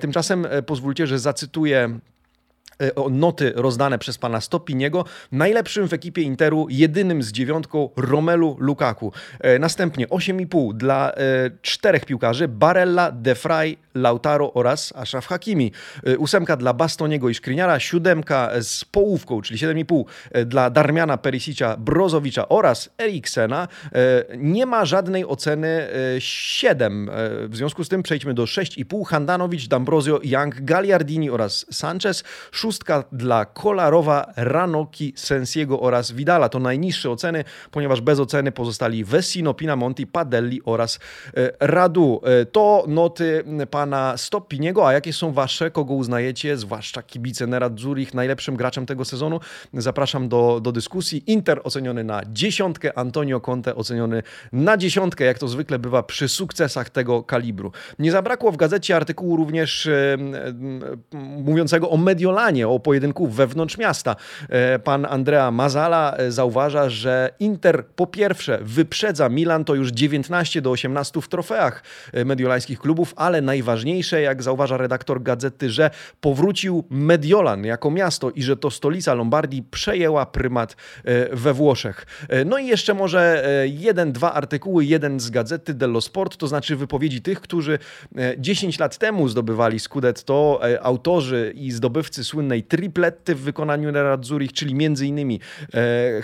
Tymczasem 0.01 0.47
pozwólcie, 0.67 1.07
że 1.07 1.19
zacytuję 1.19 1.99
noty 3.11 3.53
rozdane 3.57 3.99
przez 3.99 4.19
pana 4.19 4.41
Stopiniego. 4.41 5.05
Najlepszym 5.33 5.89
w 5.89 5.93
ekipie 5.93 6.23
Interu, 6.23 6.67
jedynym 6.71 7.23
z 7.23 7.33
dziewiątką 7.33 7.89
Romelu 7.97 8.57
Lukaku. 8.61 9.13
E, 9.41 9.59
następnie 9.59 10.07
8,5 10.09 10.75
dla 10.75 11.13
e, 11.13 11.15
czterech 11.63 12.05
piłkarzy 12.05 12.49
Barella, 12.49 13.13
De 13.13 13.35
Frey, 13.35 13.77
Lautaro 13.95 14.53
oraz 14.53 14.93
Ashraf 14.97 15.27
Hakimi. 15.27 15.73
Ósemka 16.19 16.57
dla 16.57 16.73
Bastoniego 16.73 17.29
i 17.29 17.35
Szkriniara, 17.35 17.81
siódemka 17.81 18.51
z 18.61 18.85
połówką, 18.85 19.43
czyli 19.43 19.61
7,5 19.61 20.05
dla 20.47 20.71
Darmiana 20.71 21.17
Perisicza, 21.17 21.77
Brozowicza 21.77 22.49
oraz 22.49 22.91
Eriksena. 22.99 23.69
Nie 24.39 24.67
ma 24.67 24.85
żadnej 24.85 25.27
oceny 25.27 25.89
7. 26.19 27.11
W 27.49 27.57
związku 27.57 27.85
z 27.85 27.89
tym 27.89 28.03
przejdźmy 28.03 28.35
do 28.35 28.45
6,5. 28.45 29.07
Handanowicz, 29.07 29.69
D'Ambrosio, 29.69 30.21
Young, 30.23 30.61
Gagliardini 30.61 31.31
oraz 31.31 31.67
Sanchez 31.71 32.25
szóstka 32.73 33.05
dla 33.13 33.45
Kolarowa, 33.45 34.33
Ranoki, 34.37 35.13
Sensiego 35.17 35.81
oraz 35.81 36.13
Vidala. 36.13 36.49
To 36.49 36.59
najniższe 36.59 37.11
oceny, 37.11 37.45
ponieważ 37.71 38.01
bez 38.01 38.21
oceny 38.21 38.53
pozostali 38.53 39.05
Vessino, 39.05 39.55
Pinamonti, 39.55 40.07
Padelli 40.07 40.61
oraz 40.65 40.99
e, 41.37 41.51
Radu. 41.61 42.21
E, 42.25 42.47
to 42.47 42.85
noty 42.89 43.45
pana 43.71 44.17
Stoppiniego, 44.17 44.89
a 44.89 44.93
jakie 44.93 45.13
są 45.13 45.33
wasze? 45.33 45.71
Kogo 45.71 45.95
uznajecie, 45.95 46.57
zwłaszcza 46.57 47.03
kibice 47.03 47.47
Nerad 47.47 47.81
Zurich, 47.81 48.15
najlepszym 48.15 48.57
graczem 48.57 48.87
tego 48.87 49.05
sezonu? 49.05 49.41
Zapraszam 49.75 50.29
do, 50.29 50.61
do 50.61 50.73
dyskusji. 50.73 51.23
Inter 51.27 51.61
oceniony 51.65 52.05
na 52.05 52.23
dziesiątkę, 52.27 52.99
Antonio 52.99 53.41
Conte 53.41 53.75
oceniony 53.75 54.23
na 54.53 54.77
dziesiątkę, 54.77 55.25
jak 55.25 55.39
to 55.39 55.49
zwykle 55.49 55.79
bywa 55.79 56.03
przy 56.03 56.29
sukcesach 56.29 56.91
tego 56.91 57.23
kalibru. 57.23 57.73
Nie 57.99 58.13
zabrakło 58.13 58.53
w 58.53 58.57
gazecie 58.57 58.97
artykułu 58.97 59.37
również 59.37 59.87
e, 59.87 60.17
mówiącego 61.45 61.91
o 61.91 61.97
Mediolanie, 61.97 62.62
O 62.69 62.81
pojedynku 62.81 63.29
wewnątrz 63.29 63.79
miasta. 63.79 64.17
Pan 64.85 65.07
Andrea 65.07 65.51
Mazala 65.51 66.17
zauważa, 66.29 66.91
że 66.91 67.31
Inter 67.41 67.87
po 67.87 68.07
pierwsze 68.07 68.59
wyprzedza 68.63 69.29
Milan 69.29 69.65
to 69.65 69.75
już 69.75 69.91
19 69.91 70.63
do 70.63 70.71
18 70.71 71.21
w 71.21 71.29
trofeach 71.29 71.83
mediolańskich 72.25 72.79
klubów, 72.79 73.15
ale 73.17 73.41
najważniejsze, 73.41 74.21
jak 74.21 74.43
zauważa 74.43 74.77
redaktor 74.77 75.23
gazety, 75.23 75.71
że 75.71 75.91
powrócił 76.21 76.85
Mediolan 76.91 77.65
jako 77.65 77.91
miasto 77.91 78.31
i 78.31 78.43
że 78.43 78.57
to 78.57 78.71
stolica 78.71 79.15
Lombardii 79.15 79.63
przejęła 79.63 80.27
prymat 80.27 80.77
we 81.33 81.53
Włoszech. 81.53 82.07
No 82.47 82.59
i 82.59 82.67
jeszcze 82.67 82.95
może 82.95 83.45
jeden, 83.65 84.13
dwa 84.13 84.33
artykuły, 84.33 84.85
jeden 84.85 85.21
z 85.21 85.31
gazety 85.31 85.75
dello 85.75 86.01
Sport, 86.01 86.37
to 86.37 86.49
znaczy 86.49 86.77
wypowiedzi 86.77 87.23
tych, 87.23 87.41
którzy 87.41 87.79
10 88.39 88.79
lat 88.79 88.99
temu 88.99 89.29
zdobywali 89.29 89.81
Scudetto, 89.81 90.61
autorzy 90.83 91.53
i 91.57 91.71
zdobywcy 91.71 92.25
słynnej 92.43 92.63
tripletty 92.63 93.35
w 93.35 93.41
wykonaniu 93.41 93.93
Nerazzurich, 93.93 94.53
czyli 94.53 94.87
m.in. 94.87 95.39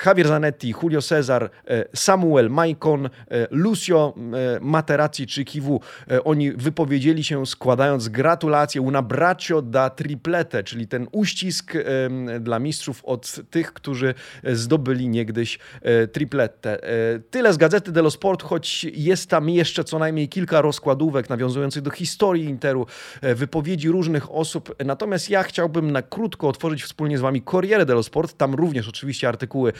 Javier 0.06 0.28
Zanetti, 0.28 0.74
Julio 0.82 1.02
Cesar, 1.02 1.50
Samuel 1.94 2.50
Maicon, 2.50 3.08
Lucio 3.50 4.14
Materazzi 4.60 5.26
czy 5.26 5.44
Kiwu. 5.44 5.80
Oni 6.24 6.52
wypowiedzieli 6.52 7.24
się 7.24 7.46
składając 7.46 8.08
gratulacje 8.08 8.80
una 8.80 9.02
braccio 9.02 9.62
da 9.62 9.90
triplete, 9.90 10.64
czyli 10.64 10.88
ten 10.88 11.06
uścisk 11.12 11.72
dla 12.40 12.58
mistrzów 12.58 13.04
od 13.04 13.40
tych, 13.50 13.72
którzy 13.72 14.14
zdobyli 14.52 15.08
niegdyś 15.08 15.58
tripletę. 16.12 16.78
Tyle 17.30 17.52
z 17.52 17.56
gazety 17.56 17.92
dello 17.92 18.10
Sport, 18.10 18.42
choć 18.42 18.84
jest 18.84 19.30
tam 19.30 19.50
jeszcze 19.50 19.84
co 19.84 19.98
najmniej 19.98 20.28
kilka 20.28 20.60
rozkładówek 20.60 21.30
nawiązujących 21.30 21.82
do 21.82 21.90
historii 21.90 22.44
Interu, 22.44 22.86
wypowiedzi 23.22 23.88
różnych 23.88 24.34
osób. 24.34 24.74
Natomiast 24.84 25.30
ja 25.30 25.42
chciałbym 25.42 25.90
na 25.90 26.02
krótko 26.10 26.48
otworzyć 26.48 26.82
wspólnie 26.82 27.18
z 27.18 27.20
Wami 27.20 27.42
Corriere 27.42 27.86
dello 27.86 28.02
Sport. 28.02 28.36
Tam 28.36 28.54
również 28.54 28.88
oczywiście 28.88 29.28
artykuły 29.28 29.72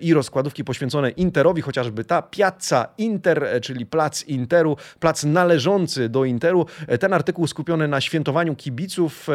i 0.00 0.14
rozkładówki 0.14 0.64
poświęcone 0.64 1.10
Interowi, 1.10 1.62
chociażby 1.62 2.04
ta 2.04 2.22
Piazza 2.22 2.88
Inter, 2.98 3.46
czyli 3.62 3.86
plac 3.86 4.24
Interu, 4.24 4.76
plac 5.00 5.24
należący 5.24 6.08
do 6.08 6.24
Interu. 6.24 6.66
Ten 7.00 7.12
artykuł 7.12 7.46
skupiony 7.46 7.88
na 7.88 8.00
świętowaniu 8.00 8.56
kibiców, 8.56 9.26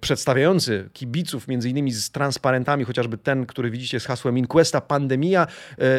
przedstawiający 0.00 0.88
kibiców 0.92 1.48
między 1.48 1.70
innymi 1.70 1.92
z 1.92 2.10
transparentami, 2.10 2.84
chociażby 2.84 3.18
ten, 3.18 3.46
który 3.46 3.70
widzicie 3.70 4.00
z 4.00 4.06
hasłem 4.06 4.38
Inquesta 4.38 4.80
Pandemia, 4.80 5.46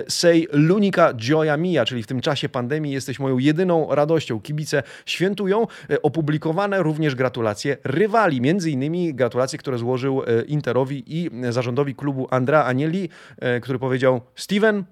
sei 0.07 0.47
l'unica 0.47 1.15
gioia 1.15 1.57
mia, 1.57 1.85
czyli 1.85 2.03
w 2.03 2.07
tym 2.07 2.21
czasie 2.21 2.49
pandemii 2.49 2.93
jesteś 2.93 3.19
moją 3.19 3.37
jedyną 3.37 3.95
radością. 3.95 4.41
Kibice 4.41 4.83
świętują. 5.05 5.67
Opublikowane 6.03 6.83
również 6.83 7.15
gratulacje 7.15 7.77
rywali, 7.83 8.41
między 8.41 8.71
innymi 8.71 9.13
gratulacje, 9.13 9.50
które 9.57 9.77
złożył 9.77 10.21
Interowi 10.47 11.03
i 11.07 11.29
zarządowi 11.49 11.95
klubu 11.95 12.27
Andrea 12.31 12.65
Anieli, 12.65 13.09
który 13.61 13.79
powiedział: 13.79 14.21
Steven, 14.35 14.83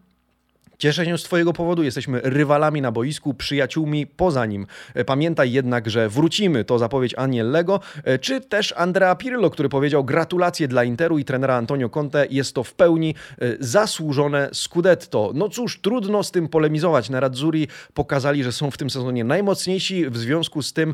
Cieszę 0.79 1.05
się 1.05 1.17
z 1.17 1.23
Twojego 1.23 1.53
powodu, 1.53 1.83
jesteśmy 1.83 2.21
rywalami 2.23 2.81
na 2.81 2.91
boisku, 2.91 3.33
przyjaciółmi 3.33 4.07
poza 4.07 4.45
nim. 4.45 4.67
Pamiętaj 5.05 5.51
jednak, 5.51 5.89
że 5.89 6.09
wrócimy, 6.09 6.63
to 6.63 6.79
zapowiedź 6.79 7.13
Aniellego, 7.17 7.79
czy 8.21 8.41
też 8.41 8.73
Andrea 8.77 9.15
Pirlo, 9.15 9.49
który 9.49 9.69
powiedział 9.69 10.03
gratulacje 10.03 10.67
dla 10.67 10.83
Interu 10.83 11.17
i 11.17 11.25
trenera 11.25 11.55
Antonio 11.55 11.89
Conte, 11.89 12.27
jest 12.29 12.55
to 12.55 12.63
w 12.63 12.73
pełni 12.73 13.15
zasłużone 13.59 14.49
Scudetto. 14.53 15.31
No 15.35 15.49
cóż, 15.49 15.79
trudno 15.81 16.23
z 16.23 16.31
tym 16.31 16.47
polemizować. 16.47 17.09
Nerazzurri 17.09 17.67
pokazali, 17.93 18.43
że 18.43 18.51
są 18.51 18.71
w 18.71 18.77
tym 18.77 18.89
sezonie 18.89 19.23
najmocniejsi, 19.23 20.09
w 20.09 20.17
związku 20.17 20.61
z 20.61 20.73
tym 20.73 20.93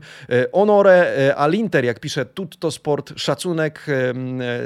onore 0.51 1.33
all'Inter, 1.37 1.83
jak 1.83 1.99
pisze 1.99 2.25
Tutto 2.25 2.71
Sport, 2.71 3.13
szacunek 3.15 3.85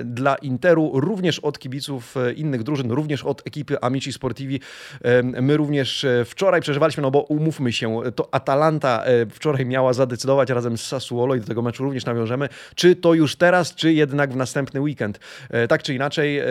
dla 0.03 0.35
Interu, 0.35 0.91
również 0.93 1.39
od 1.39 1.59
kibiców 1.59 2.15
innych 2.35 2.63
drużyn, 2.63 2.91
również 2.91 3.23
od 3.23 3.47
ekipy 3.47 3.81
Amici 3.81 4.13
Sportivi, 4.13 4.59
My 5.41 5.57
również 5.57 6.03
e, 6.03 6.25
wczoraj 6.25 6.61
przeżywaliśmy, 6.61 7.01
no 7.01 7.11
bo 7.11 7.21
umówmy 7.21 7.73
się, 7.73 8.01
to 8.15 8.33
Atalanta 8.33 9.03
e, 9.05 9.25
wczoraj 9.25 9.65
miała 9.65 9.93
zadecydować 9.93 10.49
razem 10.49 10.77
z 10.77 10.87
Sassuolo 10.87 11.35
i 11.35 11.39
do 11.39 11.47
tego 11.47 11.61
meczu 11.61 11.83
również 11.83 12.05
nawiążemy, 12.05 12.49
czy 12.75 12.95
to 12.95 13.13
już 13.13 13.35
teraz, 13.35 13.75
czy 13.75 13.93
jednak 13.93 14.33
w 14.33 14.35
następny 14.35 14.81
weekend. 14.81 15.19
E, 15.49 15.67
tak 15.67 15.83
czy 15.83 15.93
inaczej, 15.93 16.41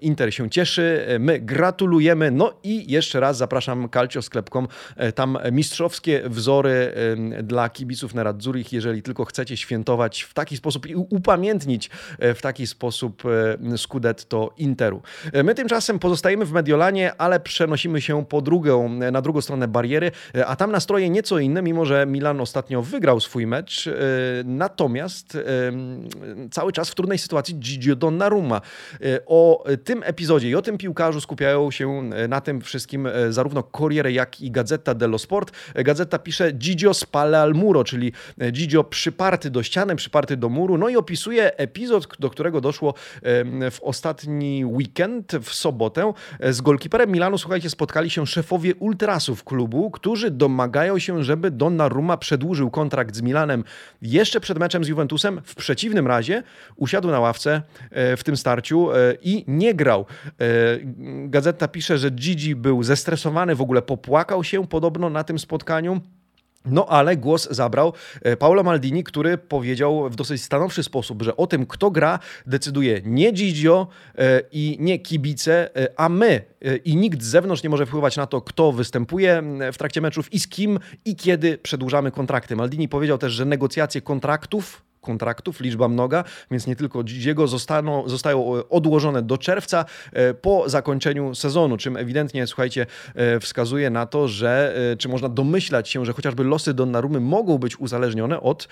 Inter 0.00 0.34
się 0.34 0.50
cieszy, 0.50 1.06
my 1.20 1.40
gratulujemy, 1.40 2.30
no 2.30 2.52
i 2.62 2.92
jeszcze 2.92 3.20
raz 3.20 3.36
zapraszam 3.36 3.88
Calcio 3.88 4.22
Sklepkom, 4.22 4.68
tam 5.14 5.38
mistrzowskie 5.52 6.22
wzory 6.26 6.92
dla 7.42 7.68
kibiców 7.68 8.14
Nerazzurich, 8.14 8.72
jeżeli 8.72 9.02
tylko 9.02 9.24
chcecie 9.24 9.56
świętować 9.56 10.22
w 10.22 10.34
taki 10.34 10.56
sposób 10.56 10.86
i 10.86 10.94
upamiętnić 10.94 11.90
w 12.18 12.38
taki 12.42 12.66
sposób 12.66 13.22
Scudetto 13.76 14.54
Interu. 14.56 15.02
My 15.44 15.54
tymczasem 15.54 15.98
pozostajemy 15.98 16.44
w 16.44 16.52
Mediolanie, 16.52 17.12
ale 17.18 17.40
przy 17.40 17.57
przenosimy 17.58 18.00
się 18.00 18.24
po 18.24 18.40
drugą, 18.40 18.88
na 18.88 19.22
drugą 19.22 19.40
stronę 19.40 19.68
bariery, 19.68 20.10
a 20.46 20.56
tam 20.56 20.72
nastroje 20.72 21.10
nieco 21.10 21.38
inne, 21.38 21.62
mimo 21.62 21.84
że 21.84 22.06
Milan 22.06 22.40
ostatnio 22.40 22.82
wygrał 22.82 23.20
swój 23.20 23.46
mecz. 23.46 23.86
E, 23.86 23.92
natomiast 24.44 25.34
e, 25.34 25.40
cały 26.50 26.72
czas 26.72 26.90
w 26.90 26.94
trudnej 26.94 27.18
sytuacji 27.18 27.54
Gigio 27.54 27.96
Donnarumma. 27.96 28.60
E, 29.00 29.20
o 29.26 29.64
tym 29.84 30.02
epizodzie 30.04 30.48
i 30.50 30.54
o 30.54 30.62
tym 30.62 30.78
piłkarzu 30.78 31.20
skupiają 31.20 31.70
się 31.70 32.10
na 32.28 32.40
tym 32.40 32.60
wszystkim 32.60 33.08
zarówno 33.30 33.62
Corriere, 33.62 34.12
jak 34.12 34.40
i 34.40 34.50
Gazeta 34.50 34.94
dello 34.94 35.18
Sport. 35.18 35.52
Gazeta 35.74 36.18
pisze 36.18 36.52
Gigio 36.52 36.94
spale 36.94 37.40
al 37.40 37.54
muro, 37.54 37.84
czyli 37.84 38.12
Gigio 38.52 38.84
przyparty 38.84 39.50
do 39.50 39.62
ściany, 39.62 39.96
przyparty 39.96 40.36
do 40.36 40.48
muru, 40.48 40.78
no 40.78 40.88
i 40.88 40.96
opisuje 40.96 41.56
epizod, 41.56 42.06
do 42.18 42.30
którego 42.30 42.60
doszło 42.60 42.94
w 43.70 43.78
ostatni 43.82 44.64
weekend, 44.64 45.32
w 45.42 45.54
sobotę, 45.54 46.12
z 46.50 46.60
golkiperem 46.60 47.12
Milanu 47.12 47.38
słuchajcie, 47.48 47.70
spotkali 47.70 48.10
się 48.10 48.26
szefowie 48.26 48.74
ultrasów 48.74 49.44
klubu, 49.44 49.90
którzy 49.90 50.30
domagają 50.30 50.98
się, 50.98 51.24
żeby 51.24 51.50
Donnarumma 51.50 52.16
przedłużył 52.16 52.70
kontrakt 52.70 53.16
z 53.16 53.22
Milanem 53.22 53.64
jeszcze 54.02 54.40
przed 54.40 54.58
meczem 54.58 54.84
z 54.84 54.88
Juventusem. 54.88 55.40
W 55.44 55.54
przeciwnym 55.54 56.06
razie 56.06 56.42
usiadł 56.76 57.10
na 57.10 57.20
ławce 57.20 57.62
e, 57.90 58.16
w 58.16 58.24
tym 58.24 58.36
starciu 58.36 58.92
e, 58.92 59.14
i 59.22 59.44
nie 59.46 59.74
grał. 59.74 60.06
E, 60.26 60.44
gazeta 61.26 61.68
pisze, 61.68 61.98
że 61.98 62.10
Gigi 62.10 62.54
był 62.56 62.82
zestresowany, 62.82 63.54
w 63.54 63.60
ogóle 63.60 63.82
popłakał 63.82 64.44
się 64.44 64.66
podobno 64.66 65.10
na 65.10 65.24
tym 65.24 65.38
spotkaniu. 65.38 66.00
No 66.64 66.86
ale 66.86 67.16
głos 67.16 67.48
zabrał 67.50 67.92
e, 68.22 68.36
Paolo 68.36 68.62
Maldini, 68.62 69.04
który 69.04 69.38
powiedział 69.38 70.10
w 70.10 70.16
dosyć 70.16 70.42
stanowczy 70.42 70.82
sposób, 70.82 71.22
że 71.22 71.36
o 71.36 71.46
tym, 71.46 71.66
kto 71.66 71.90
gra, 71.90 72.18
decyduje 72.46 73.00
nie 73.04 73.32
Gigio 73.32 73.86
e, 74.18 74.42
i 74.52 74.76
nie 74.80 74.98
kibice, 74.98 75.76
e, 75.76 76.00
a 76.00 76.08
my 76.08 76.42
i 76.84 76.96
nikt 76.96 77.22
z 77.22 77.26
zewnątrz 77.26 77.62
nie 77.62 77.70
może 77.70 77.86
wpływać 77.86 78.16
na 78.16 78.26
to, 78.26 78.40
kto 78.40 78.72
występuje 78.72 79.42
w 79.72 79.78
trakcie 79.78 80.00
meczów 80.00 80.32
i 80.32 80.40
z 80.40 80.48
kim 80.48 80.78
i 81.04 81.16
kiedy 81.16 81.58
przedłużamy 81.58 82.10
kontrakty. 82.10 82.56
Maldini 82.56 82.88
powiedział 82.88 83.18
też, 83.18 83.32
że 83.32 83.44
negocjacje 83.44 84.00
kontraktów 84.00 84.87
kontraktów, 85.00 85.60
liczba 85.60 85.88
mnoga, 85.88 86.24
więc 86.50 86.66
nie 86.66 86.76
tylko 86.76 87.02
Gigiego 87.02 87.48
zostaną, 87.48 88.08
zostają 88.08 88.56
e, 88.56 88.68
odłożone 88.68 89.22
do 89.22 89.38
czerwca 89.38 89.84
e, 90.12 90.34
po 90.34 90.68
zakończeniu 90.68 91.34
sezonu, 91.34 91.76
czym 91.76 91.96
ewidentnie, 91.96 92.46
słuchajcie, 92.46 92.86
e, 93.14 93.40
wskazuje 93.40 93.90
na 93.90 94.06
to, 94.06 94.28
że 94.28 94.74
czy 94.98 95.08
można 95.08 95.28
domyślać 95.28 95.88
się, 95.88 96.04
że 96.04 96.12
chociażby 96.12 96.44
losy 96.44 96.74
Donnarumy 96.74 97.20
mogą 97.20 97.58
być 97.58 97.80
uzależnione 97.80 98.40
od 98.40 98.68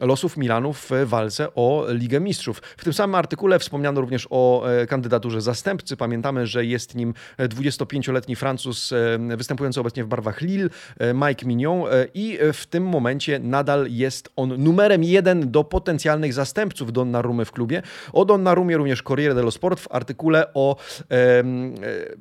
losów 0.00 0.36
Milanu 0.36 0.72
w 0.72 0.90
walce 1.04 1.54
o 1.54 1.86
Ligę 1.88 2.20
Mistrzów. 2.20 2.62
W 2.76 2.84
tym 2.84 2.92
samym 2.92 3.14
artykule 3.14 3.58
wspomniano 3.58 4.00
również 4.00 4.26
o 4.30 4.64
kandydaturze 4.88 5.40
zastępcy. 5.40 5.96
Pamiętamy, 5.96 6.46
że 6.46 6.64
jest 6.64 6.94
nim 6.94 7.14
25-letni 7.38 8.36
Francuz 8.36 8.94
występujący 9.36 9.80
obecnie 9.80 10.04
w 10.04 10.06
barwach 10.06 10.40
Lille, 10.40 10.68
Mike 11.14 11.46
Mignon 11.46 11.84
i 12.14 12.38
w 12.52 12.66
tym 12.66 12.84
momencie 12.84 13.38
nadal 13.38 13.86
jest 13.90 14.32
on 14.36 14.62
numerem 14.62 15.04
jeden 15.04 15.49
do 15.50 15.64
potencjalnych 15.64 16.32
zastępców 16.32 16.92
Donnarumy 16.92 17.44
w 17.44 17.52
klubie. 17.52 17.82
O 18.12 18.24
Donnarumie 18.24 18.76
również 18.76 19.02
Corriere 19.02 19.34
dello 19.34 19.50
Sport 19.50 19.80
w 19.80 19.86
artykule 19.90 20.54
o 20.54 20.76
e, 21.10 21.42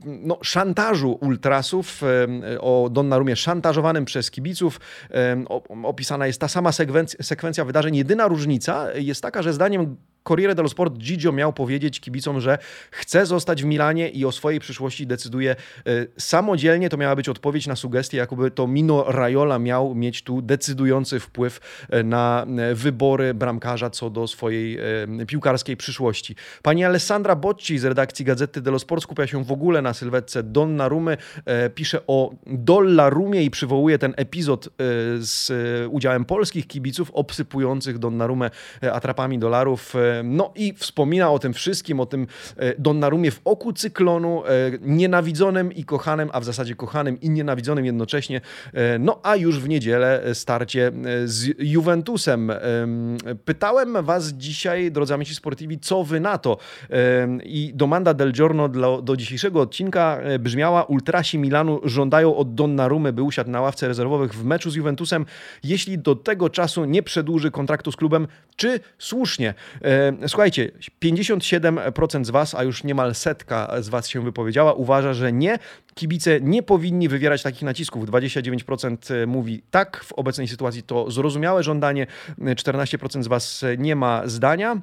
no, 0.06 0.38
szantażu 0.42 1.18
ultrasów, 1.22 2.02
o 2.60 2.90
Donnarumie 2.92 3.36
szantażowanym 3.36 4.06
przez 4.06 4.32
kibiców. 4.32 4.80
Opisana 5.84 6.28
jest 6.28 6.42
ta 6.42 6.48
sama 6.48 6.72
sekwencja 7.22 7.66
wydarzeń. 7.66 7.96
Jedyna 7.96 8.28
różnica 8.28 8.94
jest 8.94 9.22
taka, 9.22 9.42
że 9.42 9.54
zdaniem 9.54 9.96
Corriere 10.30 10.56
dello 10.56 10.70
Sport 10.70 10.98
Gigio 10.98 11.32
miał 11.32 11.54
powiedzieć 11.54 12.00
kibicom, 12.00 12.42
że 12.42 12.58
chce 12.92 13.26
zostać 13.26 13.64
w 13.64 13.66
Milanie 13.66 14.10
i 14.10 14.26
o 14.26 14.32
swojej 14.32 14.60
przyszłości 14.60 15.08
decyduje 15.08 15.52
e, 15.52 15.56
samodzielnie. 16.18 16.90
To 16.90 16.98
miała 16.98 17.16
być 17.16 17.30
odpowiedź 17.30 17.68
na 17.68 17.76
sugestię, 17.76 18.18
jakoby 18.18 18.52
to 18.52 18.68
Mino 18.68 19.04
Raiola 19.08 19.60
miał 19.60 19.96
mieć 19.96 20.24
tu 20.24 20.42
decydujący 20.42 21.20
wpływ 21.20 21.88
e, 21.90 22.04
na 22.04 22.46
e, 22.58 22.76
wybory 22.76 23.34
bramkarza 23.34 23.90
co 23.90 24.10
do 24.10 24.28
swojej 24.28 24.80
piłkarskiej 25.28 25.78
przyszłości. 25.78 26.36
Pani 26.62 26.86
Alessandra 26.86 27.36
Bocci 27.36 27.80
z 27.80 27.86
redakcji 27.86 28.26
Gazety 28.26 28.62
dello 28.62 28.80
Sport 28.80 29.04
skupia 29.04 29.28
się 29.28 29.44
w 29.44 29.52
ogóle 29.52 29.82
na 29.82 29.94
sylwetce 29.94 30.44
Donnarumy. 30.44 31.18
Pisze 31.76 32.00
o 32.08 32.36
Dollarumie 32.46 33.44
i 33.44 33.50
przywołuje 33.50 34.00
ten 34.00 34.14
epizod 34.18 34.70
z 35.20 35.52
udziałem 35.90 36.26
polskich 36.26 36.68
kibiców 36.68 37.12
obsypujących 37.12 37.98
Donnarumę 37.98 38.50
atrapami 38.92 39.40
dolarów 39.40 39.94
No 40.24 40.52
i 40.56 40.74
wspomina 40.74 41.32
o 41.32 41.40
tym 41.40 41.54
wszystkim, 41.54 42.00
o 42.00 42.06
tym 42.06 42.28
Donnarumie 42.80 43.32
w 43.32 43.42
oku 43.46 43.74
cyklonu, 43.74 44.44
nienawidzonym 44.82 45.74
i 45.74 45.84
kochanym, 45.84 46.30
a 46.34 46.40
w 46.40 46.44
zasadzie 46.44 46.76
kochanym 46.76 47.22
i 47.22 47.30
nienawidzonym 47.30 47.86
jednocześnie. 47.86 48.42
No 49.00 49.20
a 49.24 49.36
już 49.36 49.60
w 49.60 49.70
niedzielę 49.70 50.22
starcie 50.34 50.92
z 51.26 51.56
Juventusem. 51.60 52.52
Pytałem 53.46 54.06
was 54.06 54.28
dzisiaj, 54.28 54.92
drodzy 54.92 55.14
amici 55.14 55.36
sportivi, 55.36 55.80
co 55.80 56.04
wy 56.04 56.20
na 56.20 56.38
to? 56.38 56.58
I 57.44 57.72
domanda 57.76 58.14
del 58.14 58.32
giorno 58.32 58.70
do, 58.70 59.02
do 59.02 59.18
dzisiejszego 59.18 59.62
odcinka 59.62 60.20
brzmiała 60.40 60.84
Ultrasi 60.84 61.38
Milanu 61.38 61.82
żądają 61.84 62.36
od 62.36 62.56
Donnarumy, 62.56 63.14
by 63.14 63.24
usiadł 63.24 63.50
na 63.50 63.62
ławce 63.62 63.88
rezerwowych 63.88 64.34
w 64.34 64.46
meczu 64.46 64.70
z 64.70 64.76
Juventusem, 64.76 65.26
jeśli 65.64 65.98
do 65.98 66.16
tego 66.16 66.50
czasu 66.50 66.86
nie 66.86 67.04
przedłuży 67.04 67.52
kontraktu 67.52 67.92
z 67.92 67.96
klubem, 67.96 68.28
czy 68.56 68.80
słusznie? 68.98 69.54
Słuchajcie, 70.28 70.72
57% 71.04 72.26
z 72.26 72.30
was, 72.30 72.56
a 72.56 72.64
już 72.64 72.84
niemal 72.84 73.16
setka 73.16 73.82
z 73.82 73.90
was 73.90 74.08
się 74.08 74.24
wypowiedziała, 74.24 74.74
uważa, 74.74 75.14
że 75.14 75.34
nie. 75.34 75.60
Kibice 75.96 76.42
nie 76.42 76.64
powinni 76.64 77.10
wywierać 77.10 77.44
takich 77.44 77.62
nacisków. 77.62 78.06
29% 78.06 79.28
mówi 79.28 79.62
tak, 79.72 80.04
w 80.04 80.14
obecnej 80.14 80.48
sytuacji 80.48 80.84
to 80.84 81.12
zrozumiałe 81.12 81.64
żądanie, 81.64 82.08
14% 82.40 83.24
z 83.24 83.28
was 83.28 83.66
nie 83.78 83.96
ma 83.96 84.22
zdania. 84.26 84.82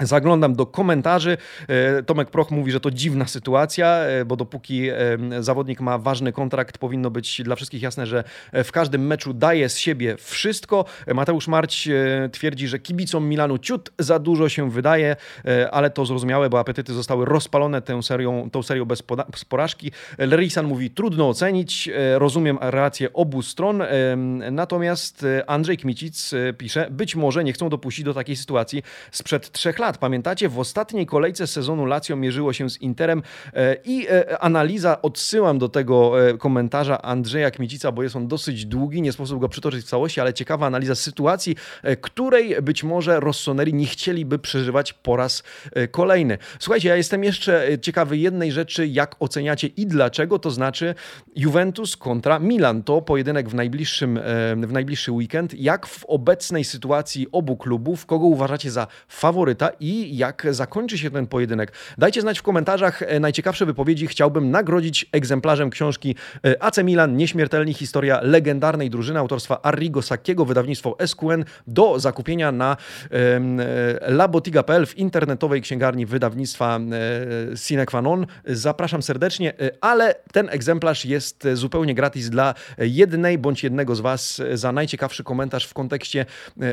Zaglądam 0.00 0.54
do 0.54 0.66
komentarzy. 0.66 1.36
E, 1.68 2.02
Tomek 2.02 2.30
Proch 2.30 2.50
mówi, 2.50 2.72
że 2.72 2.80
to 2.80 2.90
dziwna 2.90 3.26
sytuacja, 3.26 3.86
e, 3.86 4.24
bo 4.24 4.36
dopóki 4.36 4.88
e, 4.88 4.96
zawodnik 5.40 5.80
ma 5.80 5.98
ważny 5.98 6.32
kontrakt, 6.32 6.78
powinno 6.78 7.10
być 7.10 7.42
dla 7.42 7.56
wszystkich 7.56 7.82
jasne, 7.82 8.06
że 8.06 8.24
w 8.52 8.72
każdym 8.72 9.06
meczu 9.06 9.34
daje 9.34 9.68
z 9.68 9.78
siebie 9.78 10.16
wszystko. 10.16 10.84
Mateusz 11.14 11.48
Marć 11.48 11.88
twierdzi, 12.32 12.68
że 12.68 12.78
kibicom 12.78 13.28
Milanu 13.28 13.58
ciut 13.58 13.92
za 13.98 14.18
dużo 14.18 14.48
się 14.48 14.70
wydaje, 14.70 15.16
ale 15.72 15.90
to 15.90 16.06
zrozumiałe, 16.06 16.50
bo 16.50 16.58
apetyty 16.58 16.92
zostały 16.92 17.24
rozpalone 17.24 17.82
tą 17.82 18.02
serią, 18.02 18.50
tą 18.50 18.62
serią 18.62 18.84
bez, 18.84 19.02
porażki. 19.48 19.92
Lerisan 20.18 20.66
mówi, 20.66 20.90
trudno 20.90 21.28
ocenić, 21.28 21.90
rozumiem 22.14 22.58
relacje 22.60 23.12
obu 23.12 23.42
stron, 23.42 23.82
natomiast 24.50 25.26
Andrzej 25.46 25.78
Kmicic 25.78 26.30
pisze, 26.58 26.88
być 26.90 27.16
może 27.16 27.44
nie 27.44 27.52
chcą 27.52 27.68
dopuścić 27.68 28.04
do 28.04 28.14
takiej 28.14 28.36
sytuacji 28.36 28.82
sprzed 29.10 29.52
trzech 29.52 29.78
lat. 29.78 29.81
Pamiętacie, 29.82 30.48
w 30.48 30.58
ostatniej 30.58 31.06
kolejce 31.06 31.46
sezonu 31.46 31.86
Lazio 31.86 32.16
mierzyło 32.16 32.52
się 32.52 32.70
z 32.70 32.80
Interem 32.80 33.22
e, 33.54 33.76
i 33.84 34.06
e, 34.08 34.38
analiza, 34.38 35.02
odsyłam 35.02 35.58
do 35.58 35.68
tego 35.68 36.28
e, 36.28 36.38
komentarza 36.38 37.02
Andrzeja 37.02 37.50
Kmicica, 37.50 37.92
bo 37.92 38.02
jest 38.02 38.16
on 38.16 38.28
dosyć 38.28 38.66
długi, 38.66 39.02
nie 39.02 39.12
sposób 39.12 39.40
go 39.40 39.48
przytoczyć 39.48 39.84
w 39.84 39.88
całości, 39.88 40.20
ale 40.20 40.34
ciekawa 40.34 40.66
analiza 40.66 40.94
sytuacji, 40.94 41.56
której 42.00 42.62
być 42.62 42.84
może 42.84 43.20
Rossoneri 43.20 43.74
nie 43.74 43.86
chcieliby 43.86 44.38
przeżywać 44.38 44.92
po 44.92 45.16
raz 45.16 45.42
kolejny. 45.90 46.38
Słuchajcie, 46.58 46.88
ja 46.88 46.96
jestem 46.96 47.24
jeszcze 47.24 47.78
ciekawy 47.80 48.16
jednej 48.16 48.52
rzeczy, 48.52 48.86
jak 48.86 49.16
oceniacie 49.20 49.66
i 49.66 49.86
dlaczego, 49.86 50.38
to 50.38 50.50
znaczy 50.50 50.94
Juventus 51.36 51.96
kontra 51.96 52.38
Milan. 52.38 52.82
To 52.82 53.02
pojedynek 53.02 53.48
w 53.48 53.54
najbliższym, 53.54 54.20
w 54.66 54.72
najbliższy 54.72 55.12
weekend. 55.12 55.54
Jak 55.54 55.86
w 55.86 56.04
obecnej 56.04 56.64
sytuacji 56.64 57.26
obu 57.32 57.56
klubów, 57.56 58.06
kogo 58.06 58.26
uważacie 58.26 58.70
za 58.70 58.86
faworyta 59.08 59.71
i 59.80 60.16
jak 60.16 60.46
zakończy 60.50 60.98
się 60.98 61.10
ten 61.10 61.26
pojedynek. 61.26 61.72
Dajcie 61.98 62.20
znać 62.20 62.38
w 62.38 62.42
komentarzach 62.42 63.02
e, 63.02 63.20
najciekawsze 63.20 63.66
wypowiedzi. 63.66 64.06
Chciałbym 64.06 64.50
nagrodzić 64.50 65.06
egzemplarzem 65.12 65.70
książki 65.70 66.14
e, 66.44 66.62
AC 66.62 66.78
Milan 66.78 67.16
Nieśmiertelni 67.16 67.74
historia 67.74 68.20
legendarnej 68.22 68.90
drużyny 68.90 69.18
autorstwa 69.18 69.62
Arrigo 69.62 70.02
Sacchiego, 70.02 70.44
wydawnictwo 70.44 70.96
SQN 71.06 71.44
do 71.66 72.00
zakupienia 72.00 72.52
na 72.52 72.76
e, 73.10 74.12
labotiga.pl 74.12 74.86
w 74.86 74.98
internetowej 74.98 75.62
księgarni 75.62 76.06
wydawnictwa 76.06 76.80
Sine 77.54 77.86
Qua 77.86 78.02
Non. 78.02 78.26
Zapraszam 78.46 79.02
serdecznie, 79.02 79.52
ale 79.80 80.14
ten 80.32 80.48
egzemplarz 80.48 81.04
jest 81.04 81.48
zupełnie 81.54 81.94
gratis 81.94 82.30
dla 82.30 82.54
jednej 82.78 83.38
bądź 83.38 83.64
jednego 83.64 83.94
z 83.94 84.00
Was 84.00 84.42
za 84.54 84.72
najciekawszy 84.72 85.24
komentarz 85.24 85.66
w 85.66 85.74
kontekście 85.74 86.26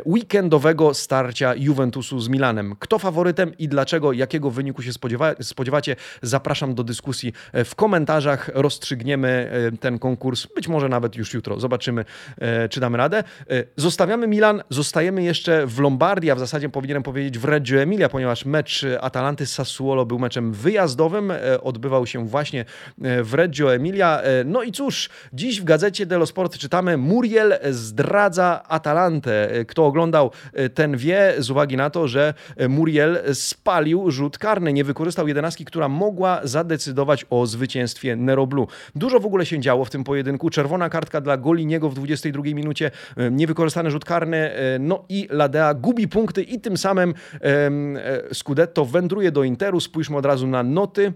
weekendowego 0.06 0.94
starcia 0.94 1.56
Juventusu 1.56 2.20
z 2.20 2.30
Milanem. 2.30 2.76
Kto 2.90 3.00
faworytem 3.00 3.58
i 3.58 3.68
dlaczego, 3.68 4.14
jakiego 4.14 4.52
wyniku 4.52 4.82
się 4.82 4.94
spodziewa 4.94 5.36
spodziewacie? 5.42 5.96
Zapraszam 6.22 6.76
do 6.76 6.84
dyskusji 6.84 7.34
e, 7.54 7.64
w 7.64 7.76
komentarzach. 7.76 8.50
Rozstrzygniemy 8.54 9.52
e, 9.74 9.78
ten 9.78 10.00
konkurs, 10.00 10.48
być 10.56 10.68
może 10.68 10.90
nawet 10.90 11.16
już 11.16 11.34
jutro. 11.34 11.60
Zobaczymy, 11.60 12.06
e, 12.38 12.70
czy 12.70 12.80
damy 12.80 12.98
radę. 12.98 13.24
Zostawiamy 13.76 14.28
Milan, 14.28 14.64
zostajemy 14.70 15.24
jeszcze 15.24 15.68
w 15.68 15.80
Lombardii, 15.80 16.32
a 16.32 16.36
w 16.36 16.40
zasadzie 16.40 16.70
powinienem 16.70 17.04
powiedzieć 17.04 17.40
w 17.40 17.46
Reggio 17.46 17.78
Emilia, 17.78 18.10
ponieważ 18.10 18.46
mecz 18.46 18.86
Atalanty 19.02 19.46
z 19.46 19.52
Sassuolo 19.52 20.06
był 20.06 20.20
meczem 20.20 20.54
wyjazdowym. 20.54 21.34
Odbywał 21.62 22.08
się 22.08 22.28
właśnie 22.28 22.66
w 22.98 23.34
Reggio 23.34 23.74
Emilia. 23.74 24.22
No 24.46 24.64
i 24.64 24.72
cóż, 24.72 25.10
dziś 25.34 25.62
w 25.62 25.64
gazecie 25.64 26.06
dello 26.06 26.26
Sport 26.26 26.58
czytamy 26.58 26.98
Muriel 26.98 27.54
zdradza 27.72 28.64
Atalantę. 28.68 29.50
Kto 29.68 29.86
oglądał, 29.86 30.32
ten 30.74 30.98
wie, 30.98 31.34
z 31.38 31.50
uwagi 31.50 31.78
na 31.78 31.90
to, 31.90 32.08
że 32.08 32.34
Muriel 32.70 32.79
spalił 33.34 34.12
rzut 34.12 34.38
karny, 34.38 34.74
nie 34.74 34.84
wykorzystał 34.84 35.28
jedenastki, 35.28 35.66
która 35.66 35.90
mogła 35.90 36.42
zadecydować 36.44 37.26
o 37.30 37.46
zwycięstwie 37.46 38.16
Neroblu. 38.16 38.68
Dużo 38.96 39.20
w 39.20 39.26
ogóle 39.26 39.46
się 39.46 39.60
działo 39.60 39.86
w 39.86 39.90
tym 39.90 40.04
pojedynku. 40.04 40.50
Czerwona 40.50 40.90
kartka 40.90 41.22
dla 41.22 41.38
Goliniego 41.38 41.90
w 41.90 41.94
22 41.94 42.44
minucie, 42.44 42.92
niewykorzystany 43.32 43.92
rzut 43.92 44.06
karny, 44.06 44.38
e, 44.38 44.80
no 44.80 45.06
i 45.10 45.28
Ladea 45.32 45.74
gubi 45.74 46.08
punkty 46.08 46.44
i 46.44 46.60
tym 46.60 46.78
samym 46.78 47.14
e, 47.42 48.34
Scudetto 48.34 48.86
wędruje 48.86 49.32
do 49.32 49.44
Interu. 49.44 49.80
Spójrzmy 49.80 50.18
od 50.18 50.26
razu 50.26 50.48
na 50.48 50.64
noty 50.64 51.14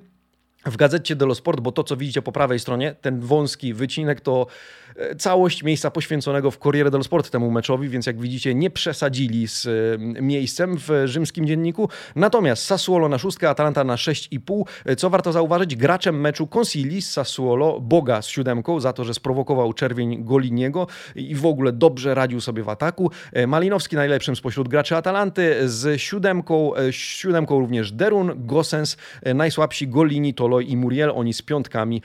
w 0.65 0.77
gazecie 0.77 1.15
dello 1.15 1.35
Sport, 1.35 1.59
bo 1.59 1.71
to, 1.71 1.83
co 1.83 1.97
widzicie 1.97 2.21
po 2.21 2.31
prawej 2.31 2.59
stronie, 2.59 2.95
ten 3.01 3.19
wąski 3.19 3.73
wycinek, 3.73 4.21
to 4.21 4.47
całość 5.17 5.63
miejsca 5.63 5.91
poświęconego 5.91 6.51
w 6.51 6.57
Corriere 6.57 6.91
dello 6.91 7.03
Sport 7.03 7.29
temu 7.29 7.51
meczowi, 7.51 7.89
więc 7.89 8.05
jak 8.05 8.19
widzicie 8.19 8.55
nie 8.55 8.69
przesadzili 8.69 9.47
z 9.47 9.65
e, 9.65 10.21
miejscem 10.21 10.77
w 10.77 11.03
rzymskim 11.05 11.47
dzienniku. 11.47 11.89
Natomiast 12.15 12.65
Sassuolo 12.65 13.09
na 13.09 13.17
szóstkę, 13.17 13.49
Atalanta 13.49 13.83
na 13.83 13.95
6,5. 13.95 14.63
E, 14.85 14.95
co 14.95 15.09
warto 15.09 15.31
zauważyć, 15.31 15.75
graczem 15.75 16.21
meczu 16.21 16.47
Consili 16.47 17.01
z 17.01 17.11
Sassuolo, 17.11 17.79
Boga 17.79 18.21
z 18.21 18.27
siódemką 18.27 18.79
za 18.79 18.93
to, 18.93 19.03
że 19.03 19.13
sprowokował 19.13 19.73
czerwień 19.73 20.23
Goliniego 20.23 20.87
i 21.15 21.35
w 21.35 21.45
ogóle 21.45 21.71
dobrze 21.71 22.15
radził 22.15 22.41
sobie 22.41 22.63
w 22.63 22.69
ataku. 22.69 23.11
Malinowski 23.47 23.95
najlepszym 23.95 24.35
spośród 24.35 24.67
graczy 24.67 24.95
Atalanty 24.95 25.69
z 25.69 26.01
siódemką, 26.01 26.71
siódemką 26.91 27.59
również 27.59 27.91
Derun, 27.91 28.31
Gosens, 28.35 28.97
najsłabsi 29.35 29.87
Golini, 29.87 30.33
Toloi 30.33 30.71
i 30.71 30.77
Muriel, 30.77 31.11
oni 31.15 31.33
z 31.33 31.41
piątkami. 31.41 32.01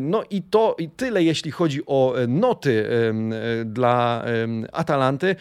No 0.00 0.22
i 0.30 0.42
to 0.42 0.76
i 0.78 0.88
tyle 0.88 1.22
jeśli 1.22 1.50
chodzi 1.50 1.86
o 1.88 2.14
e, 2.18 2.26
noty 2.26 2.88
e, 2.90 3.64
dla 3.64 4.24
Atalanty. 4.72 5.36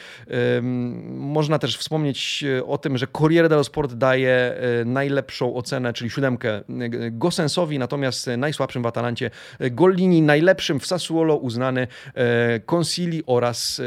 Można 1.12 1.60
też 1.60 1.78
wspomnieć 1.78 2.44
e, 2.44 2.66
o 2.66 2.78
tym, 2.78 2.98
że 2.98 3.08
Corriere 3.08 3.50
dello 3.50 3.64
Sport 3.64 3.94
daje 3.94 4.56
najlepszą 4.86 5.56
ocenę, 5.56 5.94
czyli 5.94 6.10
siódemkę 6.10 6.62
Gosensowi, 7.12 7.80
natomiast 7.80 8.30
najsłabszym 8.38 8.84
w 8.84 8.86
Atalancie 8.86 9.32
Gollini, 9.60 10.22
najlepszym 10.22 10.80
w 10.80 10.86
Sassuolo 10.86 11.36
uznany 11.36 11.88
Consili 12.66 13.24
oraz 13.26 13.82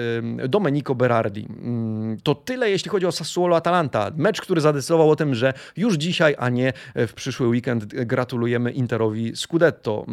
Domenico 0.48 0.94
Berardi. 0.94 1.46
Mm, 1.62 2.16
to 2.22 2.34
tyle, 2.34 2.70
jeśli 2.70 2.90
chodzi 2.90 3.06
o 3.06 3.10
Sassuolo-Atalanta. 3.10 4.12
Mecz, 4.16 4.40
który 4.40 4.60
zadecydował 4.60 5.10
o 5.10 5.16
tym, 5.16 5.34
że 5.34 5.54
już 5.76 5.94
dzisiaj, 5.94 6.34
a 6.38 6.48
nie 6.48 6.72
w 6.94 7.12
przyszły 7.12 7.48
weekend 7.48 7.84
gratulujemy 7.84 8.72
Interowi 8.72 9.36
Scudetto. 9.36 10.06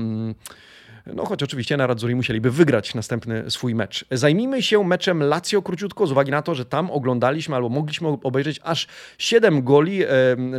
No 1.13 1.26
choć 1.26 1.43
oczywiście 1.43 1.78
na 1.78 1.88
Radzuri 1.88 2.15
musieliby 2.15 2.52
wygrać 2.52 2.96
następny 2.96 3.52
swój 3.52 3.76
mecz. 3.76 4.06
Zajmijmy 4.12 4.62
się 4.62 4.84
meczem 4.84 5.24
Lazio 5.24 5.62
króciutko, 5.62 6.08
z 6.08 6.12
uwagi 6.12 6.32
na 6.32 6.41
to, 6.41 6.56
że 6.56 6.65
tam 6.65 6.91
oglądaliśmy 6.91 7.56
albo 7.56 7.70
mogliśmy 7.70 8.08
obejrzeć 8.08 8.60
aż 8.63 8.88
7 9.17 9.63
goli, 9.63 10.02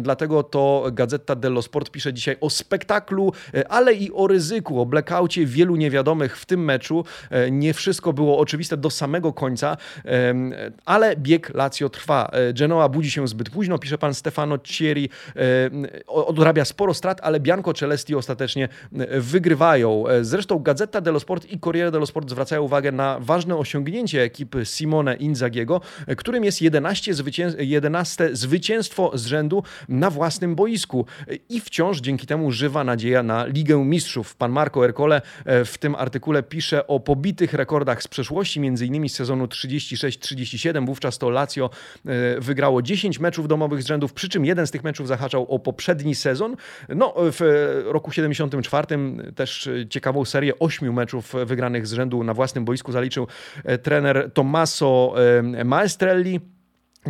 dlatego 0.01 0.43
to 0.43 0.85
Gazeta 0.93 1.37
dello 1.37 1.63
Sport 1.63 1.91
pisze 1.91 2.13
dzisiaj 2.13 2.37
o 2.41 2.51
spektaklu, 2.51 3.33
e, 3.55 3.69
ale 3.69 3.95
i 3.95 4.13
o 4.13 4.27
ryzyku, 4.27 4.81
o 4.81 4.87
blackoutie 4.87 5.47
wielu 5.47 5.77
niewiadomych 5.77 6.39
w 6.39 6.47
tym 6.47 6.65
meczu. 6.65 7.05
E, 7.31 7.51
nie 7.51 7.75
wszystko 7.75 8.13
było 8.13 8.39
oczywiste 8.39 8.77
do 8.77 8.91
samego 8.91 9.33
końca, 9.33 9.77
ale 10.85 11.17
bieg 11.17 11.55
Lazio 11.55 11.89
trwa. 11.89 12.29
E, 12.33 12.53
Genoa 12.53 12.89
budzi 12.89 13.11
się 13.11 13.29
zbyt 13.29 13.51
późno, 13.51 13.79
pisze 13.79 13.99
pan 13.99 14.15
Stefano 14.15 14.59
Cieri, 14.59 15.09
odrabia 16.07 16.65
sporo 16.65 16.95
strat, 16.95 17.21
ale 17.23 17.41
Bianco 17.41 17.73
Celesti 17.73 18.15
ostatecznie 18.15 18.69
wygrywają. 19.19 20.05
Z 20.21 20.35
Zresztą 20.39 20.59
Gazeta 20.59 21.01
dello 21.01 21.21
Sport 21.21 21.53
i 21.53 21.61
Corriere 21.61 21.91
dello 21.91 22.07
Sport 22.07 22.31
zwracają 22.31 22.63
uwagę 22.63 22.93
na 22.93 23.19
ważne 23.21 23.57
osiągnięcie 23.57 24.23
ekipy 24.23 24.65
Simone 24.65 25.17
Inzagiego, 25.17 25.81
którym 26.17 26.45
jest 26.45 26.63
11, 26.63 27.15
zwycię 27.15 27.53
11 27.59 28.31
zwycięstwo 28.33 29.11
z 29.15 29.27
rzędu 29.27 29.63
na 29.89 30.11
własnym 30.11 30.55
boisku. 30.55 31.07
I 31.49 31.61
wciąż 31.61 32.01
dzięki 32.01 32.27
temu 32.27 32.53
żywa 32.53 32.85
nadzieja 32.85 33.23
na 33.23 33.47
Ligę 33.47 33.85
Mistrzów. 33.85 34.37
Pan 34.37 34.53
Marco 34.53 34.85
Ercole 34.85 35.23
w 35.65 35.79
tym 35.79 35.95
artykule 35.95 36.43
pisze 36.43 36.87
o 36.87 37.01
pobitych 37.01 37.55
rekordach 37.55 38.03
z 38.03 38.09
przeszłości, 38.09 38.61
innymi 38.61 39.09
z 39.09 39.15
sezonu 39.15 39.45
36-37. 39.45 40.87
Wówczas 40.87 41.19
to 41.19 41.31
Lazio 41.31 41.71
wygrało 42.39 42.83
10 42.83 43.19
meczów 43.19 43.49
domowych 43.49 43.83
z 43.83 43.87
rzędów, 43.87 44.13
przy 44.13 44.29
czym 44.29 44.45
jeden 44.45 44.67
z 44.67 44.71
tych 44.71 44.85
meczów 44.85 45.09
zahaczał 45.09 45.55
o 45.55 45.59
poprzedni 45.59 46.15
sezon. 46.15 46.57
No, 46.89 47.15
w 47.17 47.83
roku 47.85 48.13
74 48.13 48.87
też 49.35 49.71
ciekawą 49.91 50.25
serię 50.29 50.59
ośmiu 50.59 50.93
meczów 50.93 51.35
wygranych 51.47 51.87
z 51.87 51.93
rzędu 51.93 52.25
na 52.25 52.35
własnym 52.35 52.65
boisku 52.65 52.93
zaliczył 52.93 53.27
e, 53.65 53.79
trener 53.79 54.31
Tommaso 54.35 55.15
e, 55.59 55.65
Maestrelli. 55.65 56.58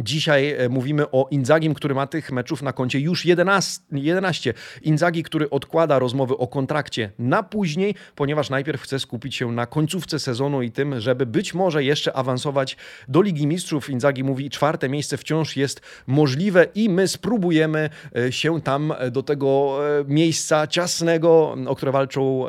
Dzisiaj 0.03 0.55
e, 0.59 0.69
mówimy 0.69 1.11
o 1.11 1.29
Inzagim, 1.31 1.75
który 1.75 1.95
ma 1.95 2.07
tych 2.07 2.33
meczów 2.33 2.63
na 2.63 2.73
koncie 2.73 3.01
już 3.01 3.25
11. 3.25 3.85
11. 3.93 4.55
Inzagi, 4.83 5.23
który 5.23 5.51
odkłada 5.51 5.99
rozmowy 5.99 6.37
o 6.37 6.47
kontrakcie 6.47 7.11
na 7.19 7.43
później, 7.43 7.95
ponieważ 8.15 8.51
najpierw 8.51 8.83
chce 8.83 8.99
skupić 8.99 9.35
się 9.35 9.53
na 9.53 9.67
końcówce 9.67 10.19
sezonu 10.19 10.63
i 10.63 10.71
tym, 10.71 11.01
żeby 11.01 11.27
być 11.27 11.55
może 11.55 11.85
jeszcze 11.85 12.17
awansować 12.17 12.77
do 13.09 13.23
Ligi 13.23 13.47
Mistrzów. 13.47 13.91
Inzagi 13.91 14.25
mówi, 14.25 14.51
czwarte 14.51 14.89
miejsce 14.89 15.17
wciąż 15.17 15.57
jest 15.57 15.81
możliwe 16.07 16.67
i 16.75 16.89
my 16.89 17.09
spróbujemy 17.09 17.91
e, 18.17 18.33
się 18.33 18.61
tam 18.61 18.95
do 19.11 19.23
tego 19.23 19.79
e, 20.01 20.05
miejsca 20.05 20.67
ciasnego, 20.67 21.57
o 21.67 21.77
które 21.77 21.93
walczą, 21.93 22.45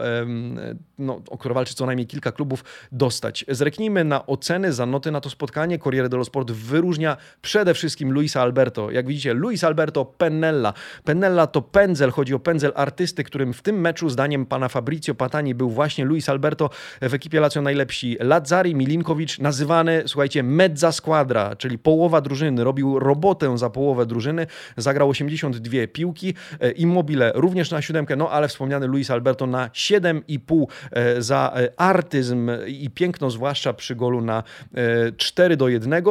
no, 1.00 1.22
o 1.30 1.38
które 1.38 1.54
walczy 1.54 1.76
co 1.76 1.86
najmniej 1.86 2.08
kilka 2.08 2.32
klubów, 2.32 2.64
dostać. 2.92 3.46
Zreknijmy 3.48 4.04
na 4.04 4.26
oceny 4.26 4.74
za 4.74 4.86
noty 4.86 5.12
na 5.12 5.22
to 5.22 5.30
spotkanie. 5.30 5.80
Corriere 5.80 6.10
dello 6.10 6.26
Sport 6.26 6.52
wyróżnia 6.52 7.18
przede 7.42 7.74
wszystkim 7.74 8.12
Luisa 8.12 8.42
Alberto. 8.42 8.92
Jak 8.92 9.08
widzicie, 9.08 9.34
Luis 9.34 9.64
Alberto 9.64 10.06
Pennella. 10.06 10.74
Pennella 11.04 11.48
to 11.48 11.62
pędzel, 11.62 12.12
chodzi 12.12 12.34
o 12.34 12.40
pędzel 12.40 12.72
artysty, 12.76 13.24
którym 13.24 13.54
w 13.54 13.62
tym 13.62 13.82
meczu, 13.82 14.10
zdaniem 14.10 14.46
pana 14.46 14.70
Fabrizio 14.70 15.16
Patani, 15.16 15.56
był 15.56 15.70
właśnie 15.70 16.06
Luis 16.06 16.30
Alberto. 16.30 16.70
W 17.02 17.14
ekipie 17.14 17.40
Lazio 17.40 17.62
najlepsi 17.62 18.18
Lazzari, 18.20 18.76
Milinkowicz, 18.76 19.40
nazywany, 19.40 20.04
słuchajcie, 20.06 20.44
mezza 20.44 20.92
squadra, 20.92 21.56
czyli 21.56 21.78
połowa 21.78 22.22
drużyny. 22.22 22.64
Robił 22.64 23.00
robotę 23.00 23.58
za 23.58 23.70
połowę 23.70 24.06
drużyny, 24.06 24.48
zagrał 24.78 25.10
82 25.10 25.88
piłki. 25.94 26.34
E, 26.60 26.72
Immobile 26.72 27.32
również 27.36 27.72
na 27.72 27.82
siódemkę, 27.82 28.16
no 28.16 28.30
ale 28.32 28.48
wspomniany 28.48 28.88
Luis 28.88 29.12
Alberto 29.12 29.48
na 29.48 29.68
7,5 29.68 30.66
e, 30.92 31.22
za 31.22 31.54
e, 31.56 31.80
artyzm 31.80 32.52
i 32.68 32.90
piękno, 32.90 33.32
zwłaszcza 33.32 33.74
przy 33.74 33.96
golu 33.96 34.22
na 34.22 34.44
4 35.18 35.58
do 35.58 35.70
1. 35.70 36.04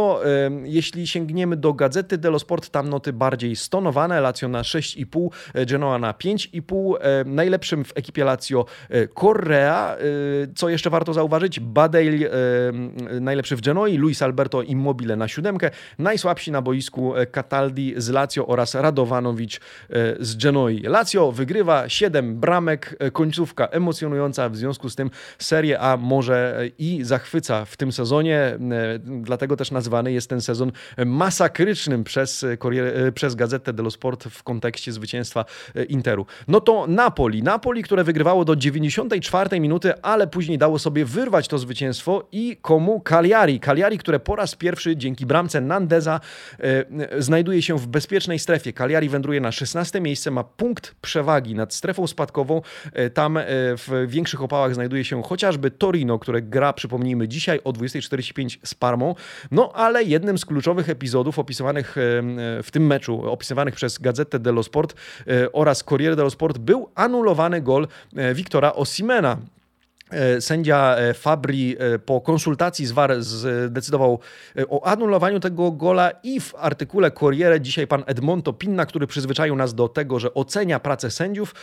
Jeśli 0.65 1.07
sięgniemy 1.19 1.57
do 1.57 1.75
Gazety 1.75 2.19
dello 2.19 2.39
Sport, 2.39 2.71
tam 2.71 2.89
noty 2.89 3.13
bardziej 3.13 3.57
stonowane, 3.57 4.21
Lazio 4.21 4.49
na 4.49 4.63
6,5, 4.63 5.31
e, 5.55 5.67
Genoa 5.67 5.99
na 5.99 6.13
5,5, 6.13 6.97
e, 7.01 7.25
najlepszym 7.25 7.85
w 7.85 7.93
ekipie 7.95 8.25
Lazio 8.25 8.65
e, 8.91 9.09
Correa, 9.09 9.97
co 10.57 10.69
jeszcze 10.69 10.91
warto 10.91 11.15
zauważyć, 11.15 11.61
Badej 11.61 12.27
najlepszy 13.21 13.57
w 13.57 13.61
Genoi, 13.61 13.97
Luis 13.97 14.23
Alberto 14.23 14.63
Immobile 14.63 15.17
na 15.17 15.29
siódemkę, 15.29 15.71
najsłabsi 15.99 16.53
na 16.53 16.63
boisku 16.63 17.13
Cataldi 17.31 17.95
z 17.97 18.09
Lazio 18.09 18.47
oraz 18.47 18.75
Radowanowicz 18.75 19.61
z 20.21 20.37
Genoi. 20.37 20.81
Lazio 20.83 21.33
wygrywa 21.33 21.89
7 21.89 22.41
bramek, 22.41 22.99
końcówka 23.13 23.67
emocjonująca, 23.67 24.49
w 24.49 24.57
związku 24.57 24.91
z 24.91 24.97
tym 24.97 25.11
Serie 25.39 25.81
A 25.81 25.97
może 25.97 26.69
i 26.79 27.01
zachwyca 27.05 27.65
w 27.65 27.77
tym 27.77 27.93
sezonie, 27.93 28.59
dlatego 29.01 29.57
też 29.57 29.71
nazwany 29.71 30.13
jest 30.13 30.31
ten 30.31 30.41
sezon 30.41 30.73
masakrycznym 31.07 32.05
przez, 32.05 32.45
e, 32.45 33.13
przez 33.13 33.35
Gazetę 33.35 33.73
dello 33.73 33.91
Sport 33.91 34.25
w 34.25 34.43
kontekście 34.43 34.93
zwycięstwa 34.93 35.45
e, 35.75 35.85
Interu. 35.85 36.27
No 36.49 36.61
to 36.61 36.87
Napoli. 36.87 37.43
Napoli, 37.43 37.83
które 37.83 38.05
wygrywało 38.05 38.45
do 38.45 38.57
94 38.57 39.61
minuty, 39.61 40.03
ale 40.03 40.27
później 40.27 40.59
dało 40.59 40.79
sobie 40.79 41.05
wyrwać 41.05 41.49
to 41.49 41.59
zwycięstwo 41.59 42.29
i 42.33 42.57
komu? 42.63 43.01
Cagliari. 43.01 43.61
Cagliari, 43.61 43.99
które 43.99 44.21
po 44.21 44.37
raz 44.37 44.55
pierwszy 44.55 44.97
dzięki 44.97 45.27
bramce 45.27 45.61
Nandeza 45.61 46.21
e, 46.61 47.23
znajduje 47.23 47.63
się 47.63 47.79
w 47.79 47.87
bezpiecznej 47.87 48.39
strefie. 48.39 48.73
Cagliari 48.73 49.09
wędruje 49.09 49.41
na 49.41 49.53
16 49.53 50.01
miejsce, 50.01 50.31
ma 50.31 50.45
punkt 50.45 50.95
przewagi 51.01 51.55
nad 51.55 51.75
strefą 51.75 52.07
spadkową. 52.07 52.63
Tam 53.15 53.39
w 53.77 54.05
większych 54.09 54.43
opałach 54.43 54.75
znajduje 54.75 55.05
się 55.05 55.23
chociażby 55.23 55.71
Torino, 55.71 56.19
które 56.19 56.43
gra, 56.43 56.73
przypomnijmy, 56.73 57.29
dzisiaj 57.29 57.61
o 57.65 57.73
20.45 57.73 58.59
z 58.65 58.75
Parmą. 58.75 59.15
No 59.51 59.73
ale 59.75 60.05
jednym 60.05 60.39
z 60.39 60.45
kluczowych 60.45 60.88
epizodów 60.89 61.39
opisywanych 61.39 61.95
w 62.63 62.69
tym 62.73 62.87
meczu, 62.87 63.33
opisywanych 63.33 63.75
przez 63.75 63.99
Gazetę 63.99 64.39
dello 64.39 64.63
Sport 64.63 64.95
e, 65.27 65.53
oraz 65.53 65.85
Corriere 65.85 66.17
dello 66.17 66.31
Sport 66.31 66.59
był 66.59 66.91
anulowany 66.95 67.61
gol 67.61 67.89
e, 68.17 68.35
Wiktora 68.35 68.73
Osimena. 68.73 69.37
E, 70.11 70.41
sędzia 70.41 70.97
e, 70.97 71.15
Fabri 71.15 71.77
e, 71.79 71.99
po 71.99 72.21
konsultacji 72.21 72.87
z 72.87 72.93
VAR 72.93 73.23
zdecydował 73.23 74.19
o 74.69 74.87
anulowaniu 74.87 75.41
tego 75.41 75.73
gola 75.73 76.11
i 76.23 76.41
w 76.41 76.55
artykule 76.57 77.11
Corriere 77.11 77.61
dzisiaj 77.61 77.87
pan 77.87 78.05
Edmonto 78.07 78.53
Pinna, 78.53 78.87
który 78.87 79.07
przyzwyczaił 79.07 79.57
nas 79.57 79.75
do 79.75 79.89
tego, 79.89 80.19
że 80.19 80.35
ocenia 80.35 80.81
pracę 80.81 81.11
sędziów, 81.11 81.55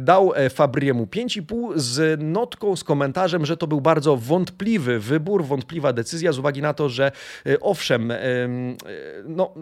dał 0.00 0.32
Fabriemu 0.50 1.04
5,5 1.04 1.72
z 1.76 2.20
notką, 2.22 2.76
z 2.76 2.84
komentarzem, 2.84 3.46
że 3.46 3.56
to 3.56 3.66
był 3.66 3.80
bardzo 3.80 4.16
wątpliwy 4.16 4.98
wybór, 4.98 5.44
wątpliwa 5.44 5.92
decyzja 5.92 6.32
z 6.32 6.38
uwagi 6.38 6.62
na 6.62 6.74
to, 6.74 6.88
że 6.88 7.12
owszem, 7.60 8.12
no, 9.24 9.54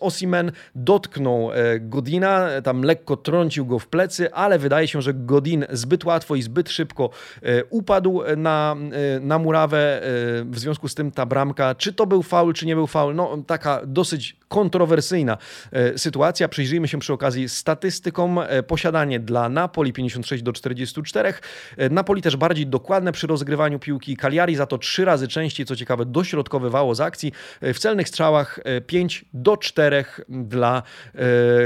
Osimen 0.00 0.52
dotknął 0.74 1.50
Godina, 1.80 2.48
tam 2.64 2.82
lekko 2.82 3.16
trącił 3.16 3.66
go 3.66 3.78
w 3.78 3.86
plecy, 3.86 4.32
ale 4.32 4.58
wydaje 4.58 4.88
się, 4.88 5.02
że 5.02 5.14
Godin 5.14 5.66
zbyt 5.70 6.04
łatwo 6.04 6.34
i 6.36 6.42
zbyt 6.42 6.70
szybko 6.70 7.10
upadł 7.70 8.22
na, 8.36 8.76
na 9.20 9.38
murawę, 9.38 10.00
w 10.44 10.58
związku 10.58 10.88
z 10.88 10.94
tym 10.94 11.10
ta 11.10 11.26
bramka, 11.26 11.74
czy 11.74 11.92
to 11.92 12.06
był 12.06 12.22
faul, 12.22 12.54
czy 12.54 12.66
nie 12.66 12.74
był 12.74 12.86
faul, 12.86 13.14
no 13.14 13.42
taka 13.46 13.80
dosyć 13.86 14.36
kontrowersyjna 14.50 15.38
e, 15.72 15.98
sytuacja. 15.98 16.48
Przyjrzyjmy 16.48 16.88
się 16.88 16.98
przy 16.98 17.12
okazji 17.12 17.48
statystykom. 17.48 18.38
E, 18.38 18.62
posiadanie 18.62 19.20
dla 19.20 19.48
Napoli 19.48 19.92
56 19.92 20.42
do 20.42 20.52
44. 20.52 21.34
E, 21.76 21.88
Napoli 21.88 22.22
też 22.22 22.36
bardziej 22.36 22.66
dokładne 22.66 23.12
przy 23.12 23.26
rozgrywaniu 23.26 23.78
piłki. 23.78 24.16
Cagliari 24.16 24.56
za 24.56 24.66
to 24.66 24.78
trzy 24.78 25.04
razy 25.04 25.28
częściej, 25.28 25.66
co 25.66 25.76
ciekawe, 25.76 26.06
dośrodkowywało 26.06 26.94
z 26.94 27.00
akcji. 27.00 27.32
W 27.62 27.78
celnych 27.78 28.08
strzałach 28.08 28.60
5 28.86 29.24
do 29.34 29.56
4 29.56 30.04
dla 30.28 30.82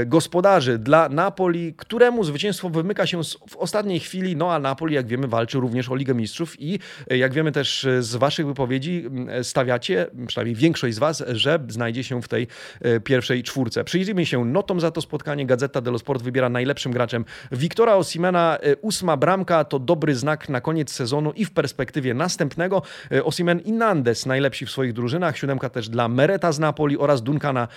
gospodarzy. 0.05 0.77
Dla 0.77 1.09
Napoli, 1.09 1.73
któremu 1.77 2.23
zwycięstwo 2.23 2.69
wymyka 2.69 3.07
się 3.07 3.21
w 3.49 3.57
ostatniej 3.57 3.99
chwili, 3.99 4.35
no 4.35 4.53
a 4.53 4.59
Napoli, 4.59 4.95
jak 4.95 5.07
wiemy, 5.07 5.27
walczy 5.27 5.59
również 5.59 5.84
o 5.89 5.95
Ligę 5.95 6.13
Mistrzów 6.13 6.61
i 6.61 6.79
jak 7.09 7.33
wiemy 7.33 7.51
też 7.51 7.87
z 7.99 8.15
waszych 8.15 8.47
wypowiedzi 8.47 9.05
stawiacie, 9.43 10.07
przynajmniej 10.27 10.55
większość 10.55 10.95
z 10.95 10.99
was, 10.99 11.23
że 11.27 11.59
znajdzie 11.67 12.03
się 12.03 12.21
w 12.21 12.27
tej 12.27 12.47
E, 12.81 12.99
pierwszej 12.99 13.43
czwórce. 13.43 13.83
Przyjrzyjmy 13.83 14.25
się 14.25 14.45
notom 14.45 14.79
za 14.79 14.91
to 14.91 15.01
spotkanie. 15.01 15.45
Gazeta 15.45 15.81
dello 15.81 15.99
Sport 15.99 16.21
wybiera 16.21 16.49
najlepszym 16.49 16.91
graczem 16.91 17.25
Wiktora 17.51 17.95
Osimena. 17.95 18.57
E, 18.57 18.75
ósma 18.81 19.17
bramka 19.17 19.63
to 19.63 19.79
dobry 19.79 20.15
znak 20.15 20.49
na 20.49 20.61
koniec 20.61 20.91
sezonu 20.91 21.31
i 21.35 21.45
w 21.45 21.51
perspektywie 21.51 22.13
następnego. 22.13 22.81
E, 23.11 23.23
Osimen 23.23 23.59
i 23.59 23.71
Nandes 23.71 24.25
najlepsi 24.25 24.65
w 24.65 24.71
swoich 24.71 24.93
drużynach. 24.93 25.37
Siódemka 25.37 25.69
też 25.69 25.89
dla 25.89 26.07
Mereta 26.07 26.51
z 26.51 26.59
Napoli 26.59 26.97
oraz 26.97 27.23
Duncana 27.23 27.67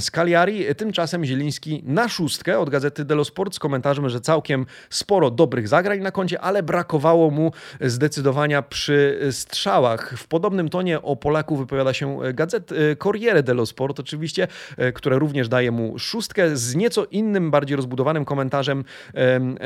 z 0.00 0.10
Cagliari. 0.10 0.64
Tymczasem 0.76 1.24
Zieliński 1.24 1.82
na 1.86 2.08
szóstkę 2.08 2.58
od 2.58 2.70
Gazety 2.70 3.04
dello 3.04 3.24
Sport 3.24 3.54
z 3.54 3.58
komentarzem, 3.58 4.08
że 4.08 4.20
całkiem 4.20 4.66
sporo 4.90 5.30
dobrych 5.30 5.68
zagrań 5.68 6.00
na 6.00 6.10
koncie, 6.10 6.40
ale 6.40 6.62
brakowało 6.62 7.13
mu 7.16 7.52
zdecydowania 7.80 8.62
przy 8.62 9.28
strzałach. 9.30 10.14
W 10.16 10.26
podobnym 10.26 10.68
tonie 10.68 11.02
o 11.02 11.16
Polaku 11.16 11.56
wypowiada 11.56 11.92
się 11.92 12.18
Gazet 12.34 12.70
Corriere 12.98 13.42
dello 13.42 13.66
Sport 13.66 14.00
oczywiście, 14.00 14.48
e, 14.76 14.92
które 14.92 15.18
również 15.18 15.48
daje 15.48 15.70
mu 15.70 15.98
szóstkę 15.98 16.56
z 16.56 16.74
nieco 16.74 17.04
innym, 17.10 17.50
bardziej 17.50 17.76
rozbudowanym 17.76 18.24
komentarzem, 18.24 18.84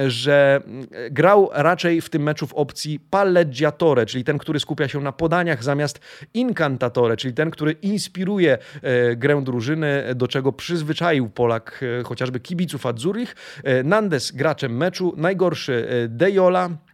że 0.06 0.60
e, 0.92 1.10
grał 1.10 1.50
raczej 1.52 2.00
w 2.00 2.10
tym 2.10 2.22
meczu 2.22 2.46
w 2.46 2.54
opcji 2.54 3.00
palleggiatore, 3.10 4.06
czyli 4.06 4.24
ten, 4.24 4.38
który 4.38 4.60
skupia 4.60 4.88
się 4.88 5.00
na 5.00 5.12
podaniach 5.12 5.64
zamiast 5.64 6.00
incantatore, 6.34 7.16
czyli 7.16 7.34
ten, 7.34 7.50
który 7.50 7.72
inspiruje 7.72 8.58
e, 8.82 9.16
grę 9.16 9.42
drużyny, 9.42 10.04
do 10.14 10.28
czego 10.28 10.52
przyzwyczaił 10.52 11.28
Polak 11.28 11.84
chociażby 12.04 12.40
kibiców 12.40 12.86
Adzurich. 12.86 13.36
Nandes 13.84 14.32
graczem 14.32 14.76
meczu, 14.76 15.14
najgorszy 15.16 15.86
Dejola, 16.08 16.68
E, 16.68 16.87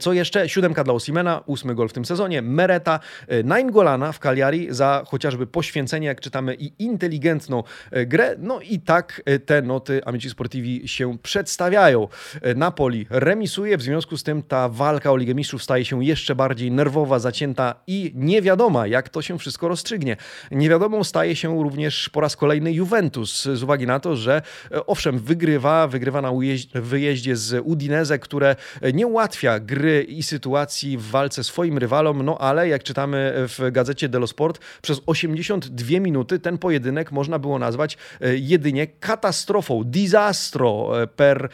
co 0.00 0.12
jeszcze? 0.12 0.48
Siódemka 0.48 0.84
dla 0.84 0.94
Osimena, 0.94 1.42
ósmy 1.46 1.74
gol 1.74 1.88
w 1.88 1.92
tym 1.92 2.04
sezonie. 2.04 2.42
Mereta, 2.42 3.00
e, 3.28 3.42
Naingolana 3.42 4.12
w 4.12 4.18
Cagliari 4.18 4.66
za 4.70 5.02
chociażby 5.06 5.46
poświęcenie, 5.46 6.06
jak 6.06 6.20
czytamy, 6.20 6.54
i 6.54 6.72
inteligentną 6.78 7.62
e, 7.90 8.06
grę. 8.06 8.36
No 8.38 8.60
i 8.60 8.80
tak 8.80 9.22
te 9.46 9.62
noty 9.62 10.04
Amici 10.04 10.30
Sportivi 10.30 10.88
się 10.88 11.18
przedstawiają. 11.18 12.08
Napoli 12.56 13.06
remisuje, 13.10 13.76
w 13.76 13.82
związku 13.82 14.16
z 14.16 14.22
tym 14.22 14.42
ta 14.42 14.68
walka 14.68 15.12
o 15.12 15.16
Ligę 15.16 15.34
Mistrzów 15.34 15.62
staje 15.62 15.84
się 15.84 16.04
jeszcze 16.04 16.34
bardziej 16.34 16.70
nerwowa, 16.70 17.18
zacięta 17.18 17.74
i 17.86 18.12
niewiadoma, 18.14 18.86
jak 18.86 19.08
to 19.08 19.22
się 19.22 19.38
wszystko 19.38 19.68
rozstrzygnie. 19.68 20.16
Niewiadomą 20.50 21.04
staje 21.04 21.36
się 21.36 21.62
również 21.62 22.08
po 22.08 22.20
raz 22.20 22.36
kolejny 22.36 22.72
Juventus, 22.72 23.44
z 23.44 23.62
uwagi 23.62 23.86
na 23.86 24.00
to, 24.00 24.16
że 24.16 24.42
owszem, 24.86 25.18
wygrywa, 25.18 25.88
wygrywa 25.88 26.22
na 26.22 26.32
wyjeździe 26.74 27.36
z 27.36 27.62
Udinese, 27.64 28.18
które 28.18 28.56
nie 28.94 29.06
ułatwia 29.06 29.60
gry 29.66 30.02
i 30.02 30.22
sytuacji 30.22 30.98
w 30.98 31.10
walce 31.10 31.44
swoim 31.44 31.78
rywalom, 31.78 32.22
no 32.22 32.38
ale 32.38 32.68
jak 32.68 32.82
czytamy 32.82 33.32
w 33.36 33.68
gazecie 33.72 34.08
Delo 34.08 34.26
Sport, 34.26 34.60
przez 34.82 35.00
82 35.06 36.00
minuty 36.00 36.38
ten 36.38 36.58
pojedynek 36.58 37.12
można 37.12 37.38
było 37.38 37.58
nazwać 37.58 37.96
e, 38.20 38.36
jedynie 38.36 38.86
katastrofą, 38.86 39.84
disastro 39.84 41.02
e, 41.02 41.06
per 41.06 41.48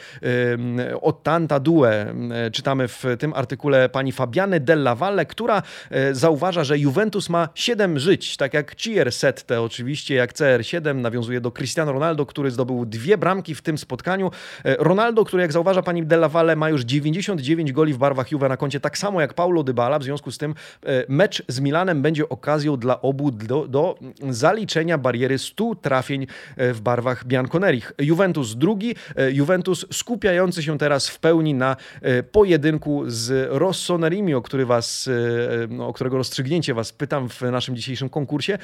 ottanta 1.00 1.60
due. 1.60 1.90
E, 1.90 2.50
czytamy 2.50 2.88
w 2.88 3.04
tym 3.18 3.32
artykule 3.34 3.88
pani 3.88 4.12
Fabiany 4.12 4.60
Della 4.60 4.94
Valle, 4.94 5.26
która 5.26 5.62
zauważa, 6.12 6.64
że 6.64 6.78
Juventus 6.78 7.28
ma 7.28 7.48
7 7.54 7.98
żyć, 7.98 8.36
tak 8.36 8.54
jak 8.54 8.74
Cier 8.74 9.12
Sette 9.12 9.62
oczywiście, 9.62 10.14
jak 10.14 10.32
CR7 10.32 10.94
nawiązuje 10.94 11.40
do 11.40 11.50
Cristiano 11.50 11.92
Ronaldo, 11.92 12.26
który 12.26 12.50
zdobył 12.50 12.86
dwie 12.86 13.18
bramki 13.18 13.54
w 13.54 13.62
tym 13.62 13.78
spotkaniu. 13.78 14.30
Ronaldo, 14.64 15.24
który 15.24 15.42
jak 15.42 15.52
zauważa 15.52 15.82
pani 15.82 16.06
Della 16.06 16.28
Valle 16.28 16.56
ma 16.56 16.68
już 16.68 16.82
99 16.82 17.72
goli 17.72 17.94
w 17.94 17.98
barwach 18.02 18.32
Juve 18.32 18.48
na 18.48 18.56
koncie, 18.56 18.80
tak 18.80 18.98
samo 18.98 19.20
jak 19.20 19.34
Paulo 19.34 19.62
Dybala. 19.62 19.98
W 19.98 20.02
związku 20.02 20.30
z 20.30 20.38
tym 20.38 20.54
e, 20.86 21.04
mecz 21.08 21.42
z 21.48 21.60
Milanem 21.60 22.02
będzie 22.02 22.28
okazją 22.28 22.76
dla 22.76 23.00
obu 23.00 23.30
do, 23.30 23.68
do 23.68 23.98
zaliczenia 24.30 24.98
bariery 24.98 25.38
100 25.38 25.74
trafień 25.74 26.26
e, 26.56 26.72
w 26.72 26.80
barwach 26.80 27.24
Bianconerich. 27.24 27.92
Juventus 27.98 28.54
drugi, 28.54 28.94
e, 29.16 29.30
Juventus 29.30 29.86
skupiający 29.92 30.62
się 30.62 30.78
teraz 30.78 31.08
w 31.08 31.18
pełni 31.18 31.54
na 31.54 31.76
pojedynku 32.32 33.02
z 33.06 33.48
Rossonerimi, 33.50 34.34
o, 34.34 34.42
który 34.42 34.66
was, 34.66 35.10
no, 35.68 35.88
o 35.88 35.92
którego 35.92 36.16
rozstrzygnięcie 36.16 36.74
was 36.74 36.92
pytam 36.92 37.28
w 37.28 37.40
naszym 37.42 37.76
dzisiejszym 37.76 38.08
konkursie. 38.08 38.58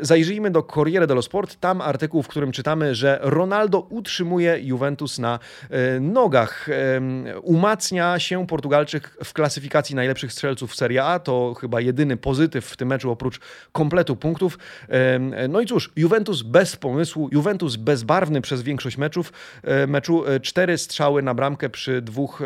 Zajrzyjmy 0.00 0.50
do 0.50 0.62
Corriere 0.62 1.06
dello 1.06 1.22
Sport, 1.22 1.60
tam 1.60 1.80
artykuł, 1.80 2.22
w 2.22 2.28
którym 2.28 2.52
czytamy, 2.52 2.94
że 2.94 3.18
Ronaldo 3.22 3.86
utrzymuje 3.90 4.58
Juventus 4.62 5.18
na 5.18 5.38
nogach. 6.00 6.68
Umacnia 7.42 8.18
się 8.18 8.46
Portugalczyk 8.46 8.83
Portugalczyk 8.84 9.24
w 9.24 9.32
klasyfikacji 9.32 9.96
najlepszych 9.96 10.32
strzelców 10.32 10.74
Serie 10.74 11.04
A. 11.04 11.18
To 11.18 11.54
chyba 11.54 11.80
jedyny 11.80 12.16
pozytyw 12.16 12.66
w 12.66 12.76
tym 12.76 12.88
meczu 12.88 13.10
oprócz 13.10 13.40
kompletu 13.72 14.16
punktów. 14.16 14.58
No 15.48 15.60
i 15.60 15.66
cóż, 15.66 15.92
Juventus 15.96 16.42
bez 16.42 16.76
pomysłu, 16.76 17.28
Juventus 17.32 17.76
bezbarwny 17.76 18.40
przez 18.40 18.62
większość 18.62 18.96
meczów. 18.96 19.32
Meczu 19.88 20.26
e, 20.26 20.40
cztery 20.40 20.78
strzały 20.78 21.22
na 21.22 21.34
bramkę 21.34 21.70
przy 21.70 22.02
dwóch 22.02 22.42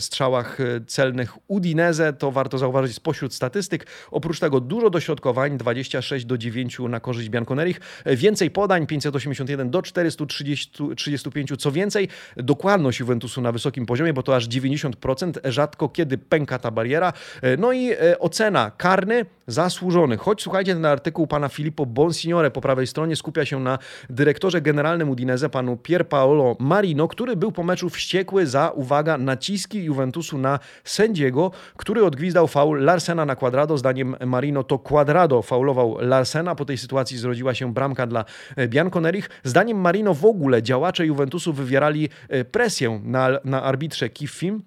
strzałach 0.00 0.60
e, 0.60 0.64
celnych 0.86 1.50
Udinese. 1.50 2.12
To 2.12 2.30
warto 2.30 2.58
zauważyć 2.58 2.94
spośród 2.94 3.34
statystyk. 3.34 3.86
Oprócz 4.10 4.40
tego 4.40 4.60
dużo 4.60 4.90
dośrodkowań, 4.90 5.58
26 5.58 6.24
do 6.24 6.38
9 6.38 6.78
na 6.78 7.00
korzyść 7.00 7.28
Bianconerich. 7.28 7.80
E, 8.04 8.16
więcej 8.16 8.50
podań, 8.50 8.86
581 8.86 9.70
do 9.70 9.82
435. 9.82 11.52
Co 11.58 11.72
więcej, 11.72 12.08
dokładność 12.36 13.00
Juventusu 13.00 13.40
na 13.40 13.52
wysokim 13.52 13.86
poziomie, 13.86 14.12
bo 14.12 14.22
to 14.22 14.36
aż 14.36 14.48
90% 14.48 15.50
rzadko 15.60 15.88
kiedy 15.88 16.18
pęka 16.18 16.58
ta 16.58 16.70
bariera. 16.70 17.12
E, 17.42 17.56
no 17.56 17.72
i 17.72 17.92
e, 17.92 18.18
ocena 18.18 18.70
karny 18.76 19.24
zasłużony. 19.46 20.16
Choć 20.16 20.42
słuchajcie, 20.42 20.74
ten 20.74 20.84
artykuł 20.84 21.26
pana 21.26 21.48
Filippo 21.48 21.86
Bonsignore 21.86 22.50
po 22.50 22.60
prawej 22.60 22.86
stronie 22.86 23.16
skupia 23.16 23.44
się 23.44 23.60
na 23.60 23.78
dyrektorze 24.10 24.60
generalnym 24.60 25.10
Udinese, 25.10 25.48
panu 25.48 25.76
Pier 25.76 26.08
Paolo 26.08 26.56
Marino, 26.58 27.08
który 27.08 27.36
był 27.36 27.52
po 27.52 27.62
meczu 27.62 27.90
wściekły 27.90 28.46
za, 28.46 28.70
uwaga, 28.70 29.18
naciski 29.18 29.84
Juventusu 29.84 30.38
na 30.38 30.58
sędziego, 30.84 31.50
który 31.76 32.04
odgwizdał 32.04 32.48
faul 32.48 32.84
Larsena 32.84 33.24
na 33.24 33.36
Quadrado. 33.36 33.78
Zdaniem 33.78 34.16
Marino 34.26 34.64
to 34.64 34.78
Quadrado 34.78 35.42
faulował 35.42 35.98
Larsena. 36.00 36.54
Po 36.54 36.64
tej 36.64 36.78
sytuacji 36.78 37.18
zrodziła 37.18 37.54
się 37.54 37.72
bramka 37.72 38.06
dla 38.06 38.24
e, 38.56 38.68
Bianconerich. 38.68 39.30
Zdaniem 39.44 39.80
Marino 39.80 40.14
w 40.14 40.24
ogóle 40.24 40.62
działacze 40.62 41.06
Juventusu 41.06 41.52
wywierali 41.52 42.08
presję 42.52 43.00
na, 43.04 43.28
na 43.44 43.62
arbitrze 43.62 44.08
Kiffim, 44.08 44.62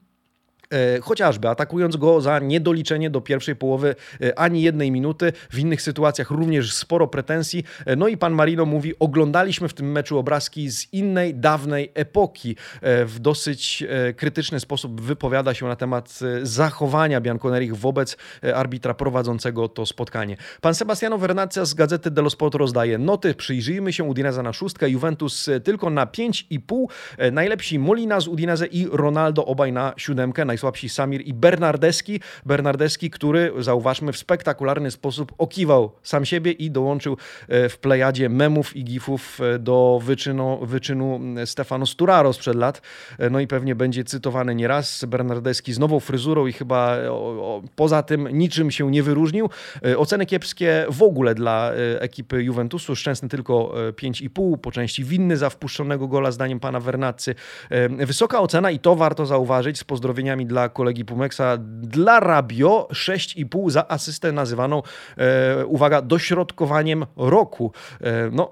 chociażby 1.01 1.49
atakując 1.49 1.97
go 1.97 2.21
za 2.21 2.39
niedoliczenie 2.39 3.09
do 3.09 3.21
pierwszej 3.21 3.55
połowy 3.55 3.95
e, 4.21 4.39
ani 4.39 4.61
jednej 4.61 4.91
minuty. 4.91 5.33
W 5.49 5.59
innych 5.59 5.81
sytuacjach 5.81 6.31
również 6.31 6.73
sporo 6.73 7.07
pretensji. 7.07 7.63
E, 7.85 7.95
no 7.95 8.07
i 8.07 8.17
pan 8.17 8.33
Marino 8.33 8.65
mówi: 8.65 8.93
Oglądaliśmy 8.99 9.67
w 9.67 9.73
tym 9.73 9.91
meczu 9.91 10.17
obrazki 10.17 10.71
z 10.71 10.93
innej, 10.93 11.35
dawnej 11.35 11.91
epoki. 11.93 12.55
W 12.81 13.15
dosyć 13.19 13.83
krytyczny 14.15 14.59
sposób 14.59 15.01
wypowiada 15.01 15.53
się 15.53 15.65
na 15.65 15.75
temat 15.75 16.19
zachowania 16.41 17.21
Bianconerich 17.21 17.75
wobec 17.77 18.17
arbitra 18.55 18.93
prowadzącego 18.93 19.67
to 19.67 19.85
spotkanie. 19.85 20.37
Pan 20.61 20.75
Sebastiano 20.75 21.17
Vernazza 21.17 21.65
z 21.65 21.73
gazety 21.73 22.11
dello 22.11 22.29
Sport 22.29 22.55
rozdaje 22.55 22.97
noty. 22.97 23.33
Przyjrzyjmy 23.33 23.93
się 23.93 24.03
Udineza 24.03 24.43
na 24.43 24.53
szóstkę, 24.53 24.89
Juventus 24.89 25.49
tylko 25.63 25.89
na 25.89 26.05
5,5. 26.05 27.31
Najlepsi 27.31 27.79
Molina 27.79 28.19
z 28.19 28.27
Udinese 28.27 28.65
i 28.65 28.87
Ronaldo 28.91 29.45
obaj 29.45 29.71
na 29.71 29.93
siódemkę 29.97 30.45
najsłabsi 30.63 30.89
Samir 30.89 31.21
i 31.27 31.33
Bernardeski. 31.33 32.19
Bernardeski, 32.45 33.09
który 33.09 33.51
zauważmy 33.59 34.13
w 34.13 34.17
spektakularny 34.17 34.91
sposób 34.91 35.33
okiwał 35.37 35.91
sam 36.03 36.25
siebie 36.25 36.51
i 36.51 36.71
dołączył 36.71 37.17
e, 37.47 37.69
w 37.69 37.77
plejadzie 37.77 38.29
memów 38.29 38.75
i 38.75 38.83
gifów 38.83 39.39
e, 39.41 39.59
do 39.59 39.99
wyczynu, 40.03 40.65
wyczynu 40.65 41.19
Stefano 41.45 41.85
Sturaro 41.85 42.33
sprzed 42.33 42.55
lat. 42.55 42.81
E, 43.19 43.29
no 43.29 43.39
i 43.39 43.47
pewnie 43.47 43.75
będzie 43.75 44.03
cytowany 44.03 44.55
nieraz. 44.55 45.05
Bernardeski 45.05 45.73
z 45.73 45.79
nową 45.79 45.99
fryzurą 45.99 46.47
i 46.47 46.53
chyba 46.53 46.97
poza 47.75 48.03
tym 48.03 48.27
niczym 48.27 48.71
się 48.71 48.91
nie 48.91 49.03
wyróżnił. 49.03 49.49
Oceny 49.97 50.25
kiepskie 50.25 50.85
w 50.89 51.03
ogóle 51.03 51.35
dla 51.35 51.71
ekipy 51.99 52.43
Juventusu. 52.43 52.95
Szczęsny 52.95 53.29
tylko 53.29 53.73
5,5, 53.91 54.57
po 54.57 54.71
części 54.71 55.03
winny 55.03 55.37
za 55.37 55.49
wpuszczonego 55.49 56.07
gola 56.07 56.31
zdaniem 56.31 56.59
pana 56.59 56.79
Vernazzy. 56.79 57.35
Wysoka 57.89 58.39
ocena 58.39 58.71
i 58.71 58.79
to 58.79 58.95
warto 58.95 59.25
zauważyć 59.25 59.79
z 59.79 59.83
pozdrowieniami 59.83 60.42
dla 60.45 60.69
kolegi 60.69 61.05
Pumeksa, 61.05 61.57
dla 61.81 62.19
Rabio 62.19 62.87
6,5 62.91 63.69
za 63.69 63.87
asystę 63.87 64.31
nazywaną, 64.31 64.83
e, 65.17 65.65
uwaga, 65.65 66.01
dośrodkowaniem 66.01 67.05
roku. 67.17 67.71
E, 68.01 68.29
no, 68.31 68.51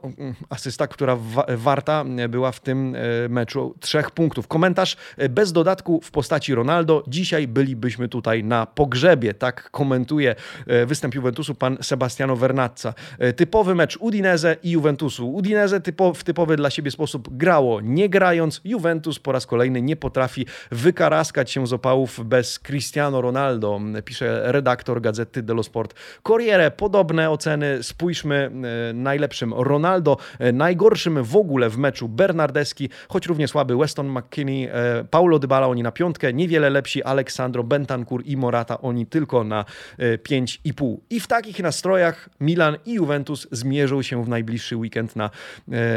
asysta, 0.49 0.87
która 0.87 1.15
wa 1.15 1.45
warta 1.57 2.05
była 2.29 2.51
w 2.51 2.59
tym 2.59 2.95
e, 2.95 3.29
meczu 3.29 3.75
trzech 3.79 4.11
punktów. 4.11 4.47
Komentarz 4.47 4.97
e, 5.17 5.29
bez 5.29 5.51
dodatku 5.51 6.01
w 6.03 6.11
postaci 6.11 6.55
Ronaldo. 6.55 7.03
Dzisiaj 7.07 7.47
bylibyśmy 7.47 8.07
tutaj 8.07 8.43
na 8.43 8.65
pogrzebie, 8.65 9.33
tak 9.33 9.71
komentuje 9.71 10.35
e, 10.67 10.85
występ 10.85 11.15
Juventusu 11.15 11.55
pan 11.55 11.77
Sebastiano 11.81 12.35
Vernazza. 12.35 12.93
Typowy 13.35 13.75
mecz 13.75 13.97
Udinese 13.97 14.57
i 14.63 14.71
Juventusu. 14.71 15.33
Udinese 15.33 15.81
typo, 15.81 16.13
w 16.13 16.23
typowy 16.23 16.55
dla 16.57 16.69
siebie 16.69 16.91
sposób 16.91 17.37
grało, 17.37 17.81
nie 17.81 18.09
grając. 18.09 18.61
Juventus 18.63 19.19
po 19.19 19.31
raz 19.31 19.47
kolejny 19.47 19.81
nie 19.81 19.95
potrafi 19.95 20.45
wykaraskać 20.71 21.51
się 21.51 21.67
z 21.67 21.73
opału 21.81 22.07
bez 22.25 22.59
Cristiano 22.59 23.21
Ronaldo, 23.21 23.81
pisze 24.05 24.51
redaktor 24.51 25.01
gazety 25.01 25.43
dello 25.43 25.63
Sport. 25.63 25.93
Corriere, 26.23 26.71
podobne 26.71 27.29
oceny. 27.29 27.83
Spójrzmy 27.83 28.51
e, 28.89 28.93
najlepszym 28.93 29.53
Ronaldo, 29.53 30.17
e, 30.39 30.51
najgorszym 30.51 31.23
w 31.23 31.35
ogóle 31.35 31.69
w 31.69 31.77
meczu 31.77 32.09
Bernardeski, 32.09 32.89
choć 33.09 33.27
równie 33.27 33.47
słaby 33.47 33.77
Weston 33.77 34.07
McKinney, 34.07 34.69
e, 34.71 35.03
Paulo 35.09 35.39
Dybala, 35.39 35.67
oni 35.67 35.83
na 35.83 35.91
piątkę, 35.91 36.33
niewiele 36.33 36.69
lepsi 36.69 37.03
Aleksandro 37.03 37.63
Bentancur 37.63 38.21
i 38.25 38.37
Morata, 38.37 38.81
oni 38.81 39.05
tylko 39.05 39.43
na 39.43 39.65
5,5. 39.99 40.97
I 41.09 41.19
w 41.19 41.27
takich 41.27 41.59
nastrojach 41.59 42.29
Milan 42.39 42.77
i 42.85 42.93
Juventus 42.93 43.47
zmierzą 43.51 44.01
się 44.01 44.23
w 44.23 44.29
najbliższy 44.29 44.75
weekend 44.75 45.15
na 45.15 45.29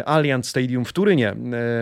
Allianz 0.05 0.49
Stadium 0.49 0.85
w 0.85 0.92
Turynie. 0.92 1.35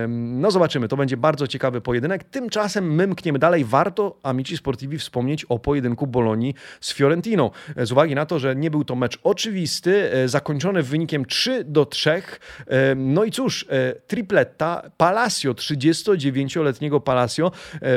No 0.08 0.50
zobaczymy, 0.50 0.88
to 0.88 0.96
będzie 0.96 1.16
bardzo 1.16 1.46
ciekawy 1.46 1.80
pojedynek. 1.80 2.24
Tymczasem 2.24 2.94
my 2.94 3.06
mkniemy 3.06 3.38
dalej. 3.38 3.64
Warto 3.64 3.91
warto 3.92 4.18
Amici 4.22 4.56
Sportivi 4.56 4.98
wspomnieć 4.98 5.44
o 5.44 5.58
pojedynku 5.58 6.06
Bolonii 6.06 6.54
z 6.80 6.92
Fiorentiną. 6.92 7.50
Z 7.76 7.92
uwagi 7.92 8.14
na 8.14 8.26
to, 8.26 8.38
że 8.38 8.56
nie 8.56 8.70
był 8.70 8.84
to 8.84 8.96
mecz 8.96 9.18
oczywisty, 9.22 10.12
e, 10.12 10.28
zakończony 10.28 10.82
wynikiem 10.82 11.24
3 11.24 11.64
do 11.64 11.86
3. 11.86 12.10
E, 12.10 12.94
no 12.94 13.24
i 13.24 13.30
cóż, 13.30 13.66
e, 13.68 13.94
tripletta 14.06 14.90
Palacio, 14.96 15.54
39-letniego 15.54 17.00
Palacio, 17.00 17.52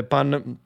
pan 0.09 0.57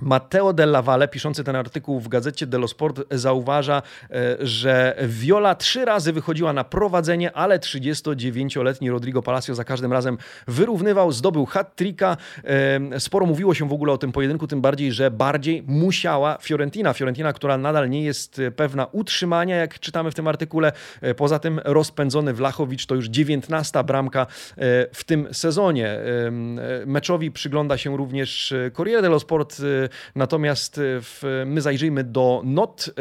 Matteo 0.00 0.52
Della 0.52 0.82
Valle, 0.82 1.08
piszący 1.08 1.44
ten 1.44 1.56
artykuł 1.56 2.00
w 2.00 2.08
gazecie 2.08 2.46
dello 2.46 2.68
Sport, 2.68 3.00
zauważa, 3.10 3.82
e, 4.10 4.36
że 4.40 4.96
Viola 5.06 5.54
trzy 5.54 5.84
razy 5.84 6.12
wychodziła 6.12 6.52
na 6.52 6.64
prowadzenie, 6.64 7.32
ale 7.32 7.58
39-letni 7.58 8.90
Rodrigo 8.90 9.22
Palacio 9.22 9.54
za 9.54 9.64
każdym 9.64 9.92
razem 9.92 10.18
wyrównywał, 10.46 11.12
zdobył 11.12 11.46
hat-tricka. 11.46 12.16
E, 12.44 13.00
sporo 13.00 13.26
mówiło 13.26 13.54
się 13.54 13.68
w 13.68 13.72
ogóle 13.72 13.92
o 13.92 13.98
tym 13.98 14.12
pojedynku, 14.12 14.46
tym 14.46 14.60
bardziej, 14.60 14.92
że 14.92 15.10
bardziej 15.10 15.62
musiała 15.66 16.38
Fiorentina. 16.42 16.92
Fiorentina, 16.92 17.32
która 17.32 17.58
nadal 17.58 17.90
nie 17.90 18.02
jest 18.02 18.40
pewna 18.56 18.86
utrzymania, 18.92 19.56
jak 19.56 19.78
czytamy 19.80 20.10
w 20.10 20.14
tym 20.14 20.28
artykule. 20.28 20.72
E, 21.00 21.14
poza 21.14 21.38
tym 21.38 21.60
rozpędzony 21.64 22.32
Wlachowicz 22.34 22.86
to 22.86 22.94
już 22.94 23.06
19 23.06 23.84
bramka 23.84 24.26
w 24.92 25.04
tym 25.06 25.28
sezonie. 25.34 25.98
Meczowi 26.86 27.30
przygląda 27.30 27.78
się 27.78 27.96
również 27.96 28.54
Corriere 28.76 29.02
dello 29.02 29.20
Sport 29.20 29.62
Natomiast 30.14 30.78
e, 30.78 30.80
w, 30.84 31.42
my 31.46 31.60
zajrzyjmy 31.60 32.04
do 32.04 32.42
not 32.44 32.88
e, 32.88 32.92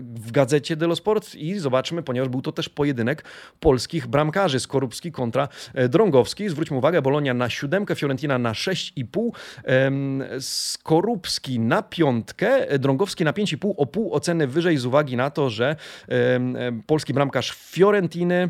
w 0.00 0.30
gazecie 0.32 0.76
Delo 0.76 0.96
Sport 0.96 1.34
i 1.34 1.58
zobaczmy, 1.58 2.02
ponieważ 2.02 2.28
był 2.28 2.42
to 2.42 2.52
też 2.52 2.68
pojedynek 2.68 3.24
polskich 3.60 4.06
bramkarzy, 4.06 4.60
Skorupski 4.60 5.12
kontra 5.12 5.48
e, 5.74 5.88
Drągowski. 5.88 6.48
Zwróćmy 6.48 6.76
uwagę, 6.76 7.02
Bolonia 7.02 7.34
na 7.34 7.50
siódemkę, 7.50 7.94
Fiorentina 7.94 8.38
na 8.38 8.52
6,5, 8.52 9.30
Skorupski 10.40 11.60
na 11.60 11.82
piątkę, 11.82 12.78
Drągowski 12.78 13.24
na 13.24 13.32
5,5, 13.32 13.74
o 13.76 13.86
pół 13.86 14.14
oceny 14.14 14.46
wyżej 14.46 14.76
z 14.76 14.86
uwagi 14.86 15.16
na 15.16 15.30
to, 15.30 15.50
że 15.50 15.76
polski 16.86 17.14
bramkarz 17.14 17.52
Fiorentiny 17.52 18.48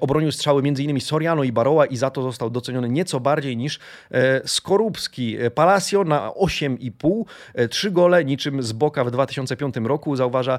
obronił 0.00 0.32
strzały 0.32 0.62
m.in. 0.64 1.00
Soriano 1.00 1.44
i 1.44 1.52
Baroła 1.52 1.86
i 1.86 1.96
za 1.96 2.10
to 2.10 2.22
został 2.22 2.50
doceniony 2.50 2.88
nieco 2.88 3.20
bardziej 3.20 3.56
niż 3.56 3.78
e, 4.10 4.48
Skorupski. 4.48 5.36
E, 5.40 5.50
Palacio 5.50 6.04
na 6.04 6.28
8,5, 6.28 7.24
trzy 7.68 7.90
gole 7.90 8.24
niczym 8.24 8.62
z 8.62 8.72
Boka 8.72 9.04
w 9.04 9.10
2005 9.10 9.74
roku, 9.76 10.16
zauważa 10.16 10.58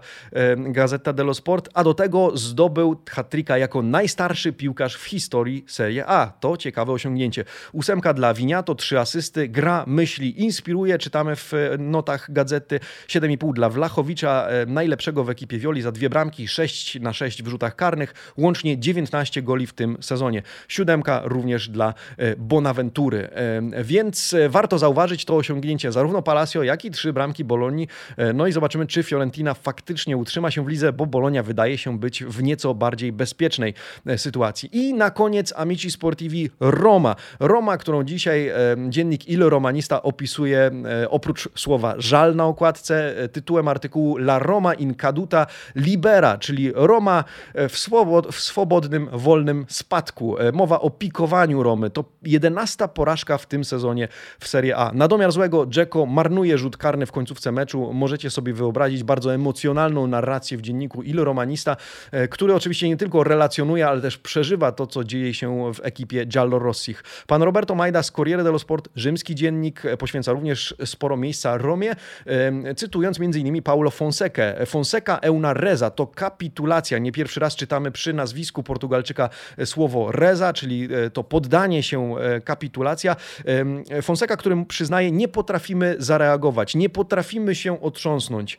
Gazeta 0.58 1.14
dello 1.14 1.34
Sport, 1.34 1.70
a 1.74 1.84
do 1.84 1.94
tego 1.94 2.38
zdobył 2.38 2.96
hat 3.10 3.34
jako 3.60 3.82
najstarszy 3.82 4.54
piłkarz 4.54 4.96
w 4.96 5.06
historii 5.06 5.66
Serie 5.68 6.06
A. 6.08 6.28
To 6.40 6.58
ciekawe 6.58 6.92
osiągnięcie. 6.92 7.46
Ósemka 7.74 8.14
dla 8.14 8.34
Winiato, 8.34 8.76
trzy 8.76 9.00
asysty, 9.00 9.48
gra, 9.48 9.84
myśli, 9.88 10.42
inspiruje, 10.42 10.98
czytamy 10.98 11.36
w 11.36 11.54
notach 11.80 12.32
gazety. 12.32 12.80
7,5 13.08 13.54
dla 13.54 13.70
Wlachowicza, 13.70 14.48
najlepszego 14.68 15.24
w 15.24 15.30
ekipie 15.30 15.58
Wioli 15.58 15.82
za 15.82 15.92
dwie 15.92 16.10
bramki, 16.10 16.48
6 16.48 17.00
na 17.00 17.14
6 17.14 17.44
w 17.44 17.48
rzutach 17.48 17.76
karnych, 17.76 18.34
łącznie 18.38 18.80
19 18.80 19.17
16 19.18 19.42
goli 19.42 19.68
w 19.68 19.74
tym 19.74 19.98
sezonie. 20.02 20.42
Siódemka 20.68 21.22
również 21.26 21.70
dla 21.70 21.94
e, 22.18 22.36
Bonaventury. 22.36 23.30
E, 23.32 23.84
więc 23.84 24.34
e, 24.34 24.50
warto 24.50 24.78
zauważyć 24.80 25.26
to 25.26 25.36
osiągnięcie 25.36 25.92
zarówno 25.92 26.22
Palacio, 26.22 26.64
jak 26.64 26.86
i 26.86 26.92
trzy 26.92 27.14
bramki 27.14 27.44
Bolonii. 27.44 27.88
No 28.34 28.48
i 28.48 28.52
zobaczymy, 28.52 28.88
czy 28.88 29.04
Fiorentina 29.04 29.54
faktycznie 29.54 30.18
utrzyma 30.18 30.52
się 30.52 30.66
w 30.66 30.68
lidze, 30.68 30.94
bo 30.94 31.06
Bolonia 31.06 31.44
wydaje 31.44 31.78
się 31.78 32.00
być 32.00 32.24
w 32.24 32.44
nieco 32.44 32.74
bardziej 32.74 33.12
bezpiecznej 33.12 33.74
sytuacji. 34.18 34.70
I 34.78 34.94
na 34.94 35.12
koniec 35.12 35.54
Amici 35.56 35.92
Sportivi 35.92 36.50
Roma. 36.60 37.16
Roma, 37.40 37.78
którą 37.78 38.04
dzisiaj 38.04 38.52
dziennik 38.90 39.30
Il 39.30 39.44
Romanista 39.44 40.04
opisuje 40.04 40.72
oprócz 41.10 41.50
słowa 41.56 41.96
żal 41.98 42.36
na 42.36 42.46
okładce 42.46 43.16
tytułem 43.32 43.68
artykułu 43.68 44.18
La 44.18 44.40
Roma 44.40 44.74
in 44.74 44.96
caduta 44.96 45.48
libera, 45.76 46.38
czyli 46.38 46.72
Roma 46.76 47.24
w, 47.70 47.78
swobod, 47.78 48.36
w 48.36 48.40
wolnym 49.14 49.66
spadku. 49.70 50.38
E, 50.38 50.52
mowa 50.52 50.80
o 50.80 50.90
pikowaniu 50.90 51.64
Romy. 51.64 51.90
To 51.90 52.04
jedenasta 52.24 52.88
porażka 52.88 53.38
w 53.38 53.46
tym 53.46 53.66
sezonie 53.66 54.08
w 54.40 54.48
Serie 54.48 54.78
A. 54.78 54.92
Na 54.94 55.08
domiar 55.08 55.32
złego 55.32 55.66
Dzeko 55.66 56.06
marnuje 56.06 56.58
rzut 56.58 56.78
karny 56.78 57.06
w 57.06 57.12
końcówce 57.12 57.52
meczu. 57.52 57.94
Możecie 57.94 58.30
sobie 58.30 58.54
wyobrazić 58.54 59.04
bardzo 59.04 59.34
emocjonalną 59.34 60.08
narrację 60.08 60.58
w 60.58 60.62
dzienniku 60.62 61.04
Il 61.04 61.20
Romanista, 61.20 61.78
e, 62.12 62.28
który 62.28 62.56
oczywiście 62.56 62.90
nie 62.90 62.98
tylko 62.98 63.24
relacjonuje, 63.24 63.88
ale 63.88 64.02
też 64.02 64.18
przeżywa 64.18 64.72
to, 64.72 64.88
co 64.88 65.04
dzieje 65.04 65.34
się 65.34 65.74
w 65.74 65.80
ekipie 65.84 66.26
Giallorossich. 66.26 67.04
Pan 67.28 67.44
Roberto 67.44 67.76
Majda 67.76 68.04
z 68.04 68.12
Corriere 68.12 68.44
dello 68.44 68.60
Sport, 68.60 68.90
rzymski 68.96 69.36
dziennik, 69.36 69.86
e, 69.86 69.98
poświęca 69.98 70.32
również 70.32 70.76
sporo 70.86 71.18
miejsca 71.18 71.58
Romie, 71.58 71.96
cytując 72.76 73.20
m.in. 73.20 73.64
Paulo 73.64 73.92
Fonseca. 73.92 74.66
Fonseca 74.66 75.20
e 75.20 75.32
una 75.32 75.54
reza 75.54 75.90
to 75.90 76.08
kapitulacja. 76.08 76.98
Nie 76.98 77.12
pierwszy 77.12 77.40
raz 77.40 77.56
czytamy 77.56 77.92
przy 77.92 78.14
nazwisku 78.14 78.64
Portugalskiego 78.64 78.87
Portugalczyka 78.88 79.30
e, 79.58 79.66
słowo 79.66 80.12
reza, 80.12 80.54
czyli 80.54 80.90
e, 80.94 81.10
to 81.10 81.24
poddanie 81.24 81.84
się, 81.84 82.18
e, 82.18 82.42
kapitulacja. 82.42 83.16
Fonseca, 84.02 84.38
którym 84.38 84.66
przyznaje, 84.66 85.12
nie 85.12 85.28
potrafimy 85.28 85.96
zareagować, 86.00 86.76
nie 86.76 86.90
potrafimy 86.90 87.56
się 87.56 87.82
otrząsnąć. 87.82 88.58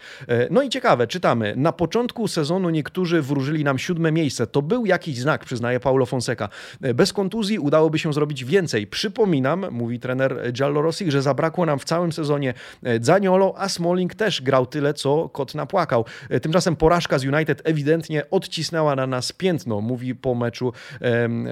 No 0.50 0.62
i 0.62 0.68
ciekawe, 0.68 1.06
czytamy, 1.06 1.54
na 1.56 1.72
początku 1.72 2.28
sezonu 2.28 2.70
niektórzy 2.70 3.22
wróżyli 3.22 3.64
nam 3.64 3.78
siódme 3.78 4.12
miejsce. 4.12 4.46
To 4.46 4.62
był 4.62 4.86
jakiś 4.86 5.18
znak, 5.18 5.44
przyznaje 5.44 5.80
Paulo 5.80 6.06
Fonseca. 6.06 6.48
Bez 6.94 7.12
kontuzji 7.12 7.58
udałoby 7.58 7.98
się 7.98 8.12
zrobić 8.12 8.44
więcej. 8.44 8.86
Przypominam, 8.86 9.66
mówi 9.70 10.00
trener 10.00 10.52
Giallorossi, 10.52 11.10
że 11.10 11.22
zabrakło 11.22 11.66
nam 11.66 11.78
w 11.78 11.84
całym 11.84 12.12
sezonie 12.12 12.54
Zaniolo, 13.00 13.54
a 13.56 13.68
Smalling 13.68 14.14
też 14.14 14.42
grał 14.42 14.66
tyle, 14.66 14.94
co 14.94 15.28
kot 15.28 15.54
napłakał. 15.54 16.04
Tymczasem 16.42 16.76
porażka 16.76 17.18
z 17.18 17.24
United 17.24 17.62
ewidentnie 17.64 18.30
odcisnęła 18.30 18.96
na 18.96 19.06
nas 19.06 19.32
piętno, 19.32 19.80
mówi 19.80 20.14
po 20.20 20.34
meczu 20.34 20.72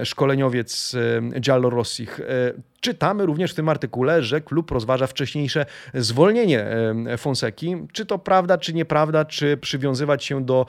szkoleniowiec 0.04 0.96
Giallo 1.40 1.70
Rossich. 1.70 2.20
E, 2.20 2.76
Czytamy 2.80 3.26
również 3.26 3.52
w 3.52 3.54
tym 3.54 3.68
artykule, 3.68 4.22
że 4.22 4.40
klub 4.40 4.70
rozważa 4.70 5.06
wcześniejsze 5.06 5.66
zwolnienie 5.94 6.66
Fonseki. 7.18 7.76
Czy 7.92 8.06
to 8.06 8.18
prawda, 8.18 8.58
czy 8.58 8.74
nieprawda, 8.74 9.24
czy 9.24 9.56
przywiązywać 9.56 10.24
się 10.24 10.44
do 10.44 10.66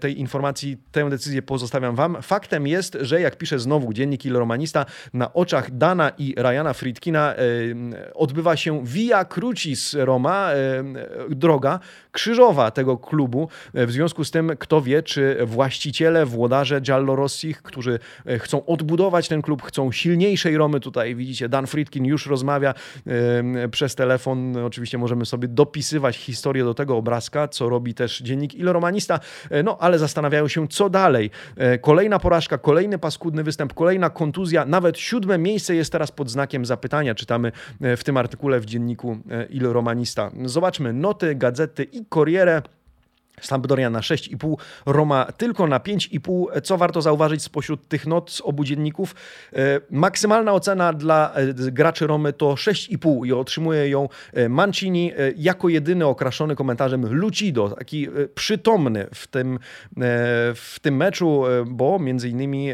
tej 0.00 0.20
informacji, 0.20 0.76
tę 0.92 1.10
decyzję 1.10 1.42
pozostawiam 1.42 1.94
Wam. 1.94 2.22
Faktem 2.22 2.66
jest, 2.66 2.98
że 3.00 3.20
jak 3.20 3.36
pisze 3.36 3.58
znowu 3.58 3.92
dziennik 3.92 4.24
Il 4.24 4.36
Romanista, 4.36 4.86
na 5.14 5.32
oczach 5.32 5.70
Dana 5.70 6.12
i 6.18 6.34
Ryana 6.38 6.72
Friedkina 6.72 7.34
odbywa 8.14 8.56
się 8.56 8.84
Via 8.84 9.24
Crucis 9.24 9.94
Roma, 9.98 10.50
droga 11.28 11.80
krzyżowa 12.12 12.70
tego 12.70 12.98
klubu. 12.98 13.48
W 13.74 13.90
związku 13.90 14.24
z 14.24 14.30
tym, 14.30 14.52
kto 14.58 14.82
wie, 14.82 15.02
czy 15.02 15.38
właściciele, 15.46 16.26
włodarze 16.26 16.80
Giallorossich, 17.00 17.62
którzy 17.62 17.98
e, 18.26 18.38
chcą 18.38 18.66
odbudować 18.66 19.28
ten 19.28 19.42
klub, 19.42 19.62
chcą 19.62 19.92
silniejszej 19.92 20.56
Romy 20.56 20.80
tutaj 20.80 21.14
widzicie, 21.14 21.48
Dan 21.48 21.66
Friedkin 21.66 22.04
już 22.04 22.26
rozmawia 22.26 22.74
przez 23.70 23.94
telefon. 23.94 24.56
Oczywiście 24.56 24.98
możemy 24.98 25.26
sobie 25.26 25.48
dopisywać 25.48 26.16
historię 26.16 26.64
do 26.64 26.74
tego 26.74 26.96
obrazka, 26.96 27.48
co 27.48 27.68
robi 27.68 27.94
też 27.94 28.18
dziennik 28.18 28.54
Il 28.54 28.68
Romanista, 28.68 29.20
e, 29.50 29.62
no 29.62 29.76
ale 29.80 29.98
zastanawiają 29.98 30.48
się, 30.48 30.68
co 30.68 30.90
dalej. 30.90 31.30
E, 31.56 31.78
kolejna 31.78 32.18
porażka, 32.18 32.58
kolejny 32.58 32.98
paskudny 32.98 33.42
występ, 33.42 33.74
kolejna 33.74 34.10
kontuzja, 34.10 34.64
nawet 34.64 34.98
siódme 34.98 35.38
miejsce 35.38 35.74
jest 35.74 35.92
teraz 35.92 36.12
pod 36.12 36.30
znakiem 36.30 36.66
zapytania, 36.66 37.14
czytamy 37.14 37.52
w 37.80 38.04
tym 38.04 38.16
artykule 38.16 38.60
w 38.60 38.66
dzienniku 38.66 39.18
Il 39.50 39.66
Romanista. 39.66 40.30
Zobaczmy 40.44 40.92
noty, 40.92 41.34
gazety 41.34 41.84
i 41.84 42.04
Corriere. 42.14 42.62
Sampdoria 43.40 43.90
na 43.90 44.00
6,5, 44.00 44.56
Roma 44.86 45.26
tylko 45.36 45.66
na 45.66 45.78
5,5. 45.78 46.60
Co 46.62 46.76
warto 46.76 47.02
zauważyć 47.02 47.42
spośród 47.42 47.88
tych 47.88 48.06
not 48.06 48.30
z 48.30 48.40
obu 48.40 48.64
dzienników? 48.64 49.14
E, 49.52 49.80
maksymalna 49.90 50.52
ocena 50.52 50.92
dla 50.92 51.32
e, 51.34 51.54
graczy 51.54 52.06
Romy 52.06 52.32
to 52.32 52.54
6,5 52.54 53.26
i 53.26 53.32
otrzymuje 53.32 53.88
ją 53.88 54.08
e, 54.32 54.48
Mancini 54.48 55.12
jako 55.36 55.68
jedyny 55.68 56.06
okraszony 56.06 56.56
komentarzem 56.56 57.14
Lucido, 57.14 57.68
taki 57.68 58.08
przytomny 58.34 59.06
w 59.14 59.26
tym, 59.26 59.58
w 60.54 60.76
tym 60.82 60.96
meczu, 60.96 61.42
bo 61.66 61.98
między 61.98 62.28
innymi 62.28 62.72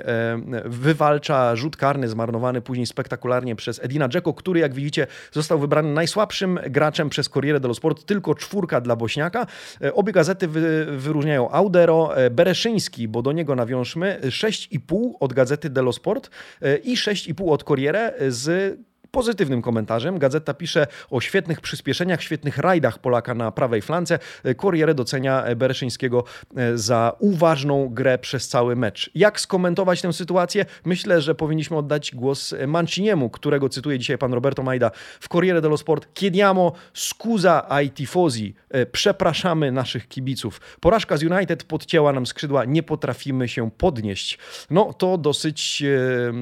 wywalcza 0.65 1.57
rzut 1.57 1.77
karny 1.77 2.09
zmarnowany 2.09 2.61
później 2.61 2.87
spektakularnie 2.87 3.57
przez 3.57 3.85
Edina 3.85 4.09
Dzeko, 4.09 4.35
który 4.35 4.61
jak 4.61 4.75
widzicie 4.75 5.07
został 5.33 5.59
wybrany 5.59 5.93
najsłabszym 5.95 6.59
graczem 6.71 7.09
przez 7.09 7.29
Corriere 7.29 7.61
dello 7.61 7.75
Sport, 7.75 8.05
tylko 8.05 8.35
czwórka 8.35 8.81
dla 8.81 8.97
Bośniaka. 8.97 9.47
Obie 9.95 10.13
gazety 10.13 10.49
wy, 10.61 10.87
wyróżniają 10.99 11.51
Audero, 11.51 12.17
e, 12.17 12.31
Bereszyński, 12.31 13.09
bo 13.09 13.23
do 13.23 13.33
niego 13.33 13.55
nawiążmy, 13.55 14.21
6,5 14.23 15.13
od 15.21 15.33
gazety 15.33 15.71
Dello 15.71 15.93
Sport 15.93 16.31
e, 16.63 16.77
i 16.77 16.97
6,5 16.97 17.51
od 17.51 17.65
Corriere 17.65 18.15
z 18.29 18.79
pozytywnym 19.17 19.63
komentarzem. 19.63 20.19
Gazeta 20.19 20.55
pisze 20.55 20.87
o 21.11 21.21
świetnych 21.21 21.61
przyspieszeniach, 21.61 22.23
świetnych 22.23 22.59
rajdach 22.59 22.99
Polaka 22.99 23.35
na 23.35 23.53
prawej 23.53 23.83
flance. 23.83 24.19
Corriere 24.57 24.95
docenia 24.95 25.45
Bereszyńskiego 25.57 26.25
e, 26.57 26.79
za 26.79 27.13
uważną 27.19 27.89
grę 27.89 28.19
przez 28.19 28.49
cały 28.49 28.77
mecz. 28.77 29.11
Jak 29.15 29.41
skomentować 29.41 30.03
tę 30.03 30.13
sytuację? 30.13 30.67
Myślę, 30.85 31.21
że 31.21 31.35
powinniśmy 31.35 31.77
oddać 31.77 32.15
głos 32.15 32.55
Manciniemu, 32.67 33.31
którego 33.31 33.69
cytuje 33.69 33.99
dzisiaj 33.99 34.19
pan 34.19 34.35
Roberto 34.35 34.63
Majda 34.63 34.91
w 35.21 35.29
Corriere 35.29 35.61
dello 35.61 35.77
Sport. 35.77 36.09
Chiediamo 36.19 36.73
scusa 36.95 37.71
ai 37.71 37.91
tifosi. 37.91 38.55
E, 38.71 38.87
przepraszamy 38.87 39.73
naszych 39.73 40.09
kibiców. 40.09 40.61
Porażka 40.81 41.17
z 41.17 41.23
United 41.23 41.65
podcięła 41.65 42.13
nam 42.13 42.27
skrzydła, 42.27 42.65
nie 42.65 42.83
potrafimy 42.83 43.49
się 43.49 43.71
podnieść. 43.71 44.39
No 44.71 44.93
to 44.93 45.19
dosyć 45.19 45.83
e, 45.83 46.33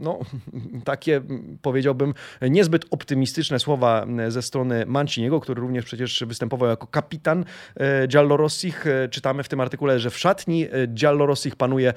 no, 0.00 0.18
takie 0.90 1.20
powiedziałbym 1.62 2.03
powiedziałbym, 2.04 2.54
niezbyt 2.54 2.84
optymistyczne 2.90 3.58
słowa 3.58 4.06
ze 4.28 4.42
strony 4.42 4.86
Manciniego, 4.86 5.40
który 5.40 5.60
również 5.60 5.84
przecież 5.84 6.24
występował 6.26 6.68
jako 6.68 6.86
kapitan 6.86 7.44
Giallorossich. 8.08 8.84
Czytamy 9.10 9.42
w 9.42 9.48
tym 9.48 9.60
artykule, 9.60 10.00
że 10.00 10.10
w 10.10 10.18
szatni 10.18 10.66
Giallorossich 10.88 11.56
panuje 11.56 11.92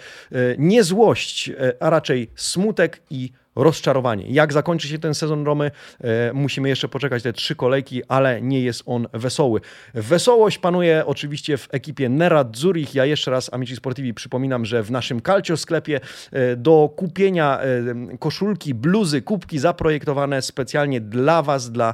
nie 0.58 0.84
złość, 0.84 1.52
a 1.80 1.90
raczej 1.90 2.32
smutek 2.36 3.02
i 3.10 3.32
rozczarowanie. 3.58 4.26
Jak 4.28 4.54
zakończy 4.54 4.88
się 4.88 5.00
ten 5.00 5.14
sezon 5.14 5.46
Romy? 5.46 5.72
E, 6.02 6.34
musimy 6.34 6.70
jeszcze 6.70 6.88
poczekać 6.88 7.24
te 7.24 7.34
trzy 7.34 7.56
kolejki, 7.56 8.02
ale 8.08 8.42
nie 8.42 8.62
jest 8.62 8.84
on 8.86 9.08
wesoły. 9.14 9.62
Wesołość 9.94 10.58
panuje 10.58 11.04
oczywiście 11.06 11.58
w 11.58 11.68
ekipie 11.72 12.10
Nerad 12.10 12.58
Zurich. 12.58 12.96
Ja 12.96 13.06
jeszcze 13.06 13.32
raz 13.32 13.54
Amici 13.54 13.76
Sportivi 13.76 14.14
przypominam, 14.14 14.66
że 14.66 14.84
w 14.84 14.92
naszym 14.92 15.22
Calcio 15.22 15.58
sklepie 15.58 16.00
e, 16.32 16.56
do 16.56 16.94
kupienia 16.96 17.60
e, 17.60 18.18
koszulki, 18.20 18.74
bluzy, 18.74 19.22
kubki 19.22 19.60
zaprojektowane 19.60 20.42
specjalnie 20.42 21.02
dla 21.02 21.42
Was, 21.42 21.72
dla 21.72 21.94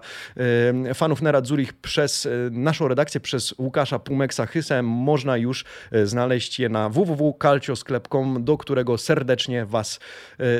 fanów 0.93 1.21
Nerad 1.21 1.47
Zurich 1.47 1.73
przez 1.73 2.27
naszą 2.51 2.87
redakcję, 2.87 3.21
przez 3.21 3.55
Łukasza 3.57 3.99
Pumeksa 3.99 4.45
Hysem 4.45 4.85
można 4.85 5.37
już 5.37 5.65
znaleźć 6.03 6.59
je 6.59 6.69
na 6.69 6.89
www.calciosklep.com, 6.89 8.43
do 8.43 8.57
którego 8.57 8.97
serdecznie 8.97 9.65
Was 9.65 9.99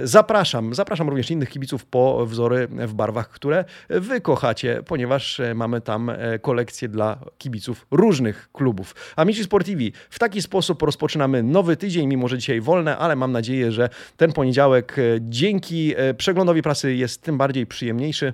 zapraszam. 0.04 0.74
Zapraszam 0.74 0.93
Zapraszam 0.94 1.10
również 1.10 1.32
innych 1.32 1.50
kibiców 1.50 1.86
po 1.86 2.26
wzory 2.26 2.68
w 2.68 2.94
barwach, 2.94 3.30
które 3.30 3.66
wy 3.90 4.22
kochacie, 4.22 4.84
ponieważ 4.86 5.40
e, 5.40 5.54
mamy 5.54 5.82
tam 5.82 6.10
e, 6.10 6.40
kolekcję 6.40 6.90
dla 6.90 7.20
kibiców 7.38 7.88
różnych 7.92 8.50
klubów. 8.52 8.96
Amici 9.16 9.44
Sportivi, 9.44 9.94
w 10.10 10.20
taki 10.20 10.42
sposób 10.42 10.82
rozpoczynamy 10.82 11.44
nowy 11.44 11.78
tydzień, 11.78 12.08
mimo 12.08 12.28
że 12.28 12.38
dzisiaj 12.38 12.62
wolne, 12.62 12.98
ale 12.98 13.16
mam 13.16 13.32
nadzieję, 13.32 13.72
że 13.72 13.90
ten 14.18 14.34
poniedziałek 14.34 15.00
e, 15.00 15.02
dzięki 15.22 15.94
przeglądowi 16.18 16.62
prasy 16.62 16.96
jest 16.96 17.22
tym 17.22 17.38
bardziej 17.38 17.68
przyjemniejszy 17.68 18.34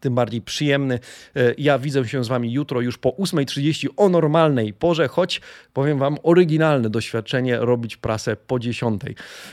tym 0.00 0.14
bardziej 0.14 0.42
przyjemny. 0.42 0.98
E, 1.36 1.54
ja 1.58 1.78
widzę 1.78 2.08
się 2.08 2.24
z 2.24 2.28
Wami 2.28 2.52
jutro 2.52 2.80
już 2.80 2.98
po 2.98 3.10
8.30 3.10 3.88
o 3.96 4.08
normalnej 4.08 4.72
porze, 4.72 5.08
choć 5.08 5.40
powiem 5.72 5.98
Wam, 5.98 6.16
oryginalne 6.22 6.90
doświadczenie 6.90 7.58
robić 7.58 7.96
prasę 7.96 8.36
po 8.36 8.58
10. 8.58 9.02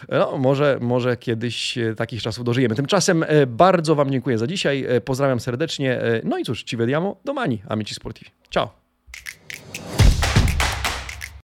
No, 0.10 0.38
może, 0.38 0.78
może 0.82 1.18
kiedyś 1.18 1.78
e, 1.78 1.96
takich 1.96 2.22
czasów 2.22 2.44
dożyjemy. 2.44 2.76
Tymczasem 2.76 3.24
e, 3.28 3.48
bardzo 3.48 3.96
Wam 3.96 4.12
dziękuję 4.12 4.38
za 4.38 4.48
dzisiaj. 4.48 4.86
Pozdrawiam 5.06 5.40
serdecznie. 5.40 6.02
No 6.24 6.38
i 6.38 6.44
cóż, 6.44 6.64
ci 6.64 6.78
vediamo 6.78 7.16
domani, 7.26 7.62
amici 7.68 7.96
sportivi. 7.96 8.32
Ciao! 8.50 8.85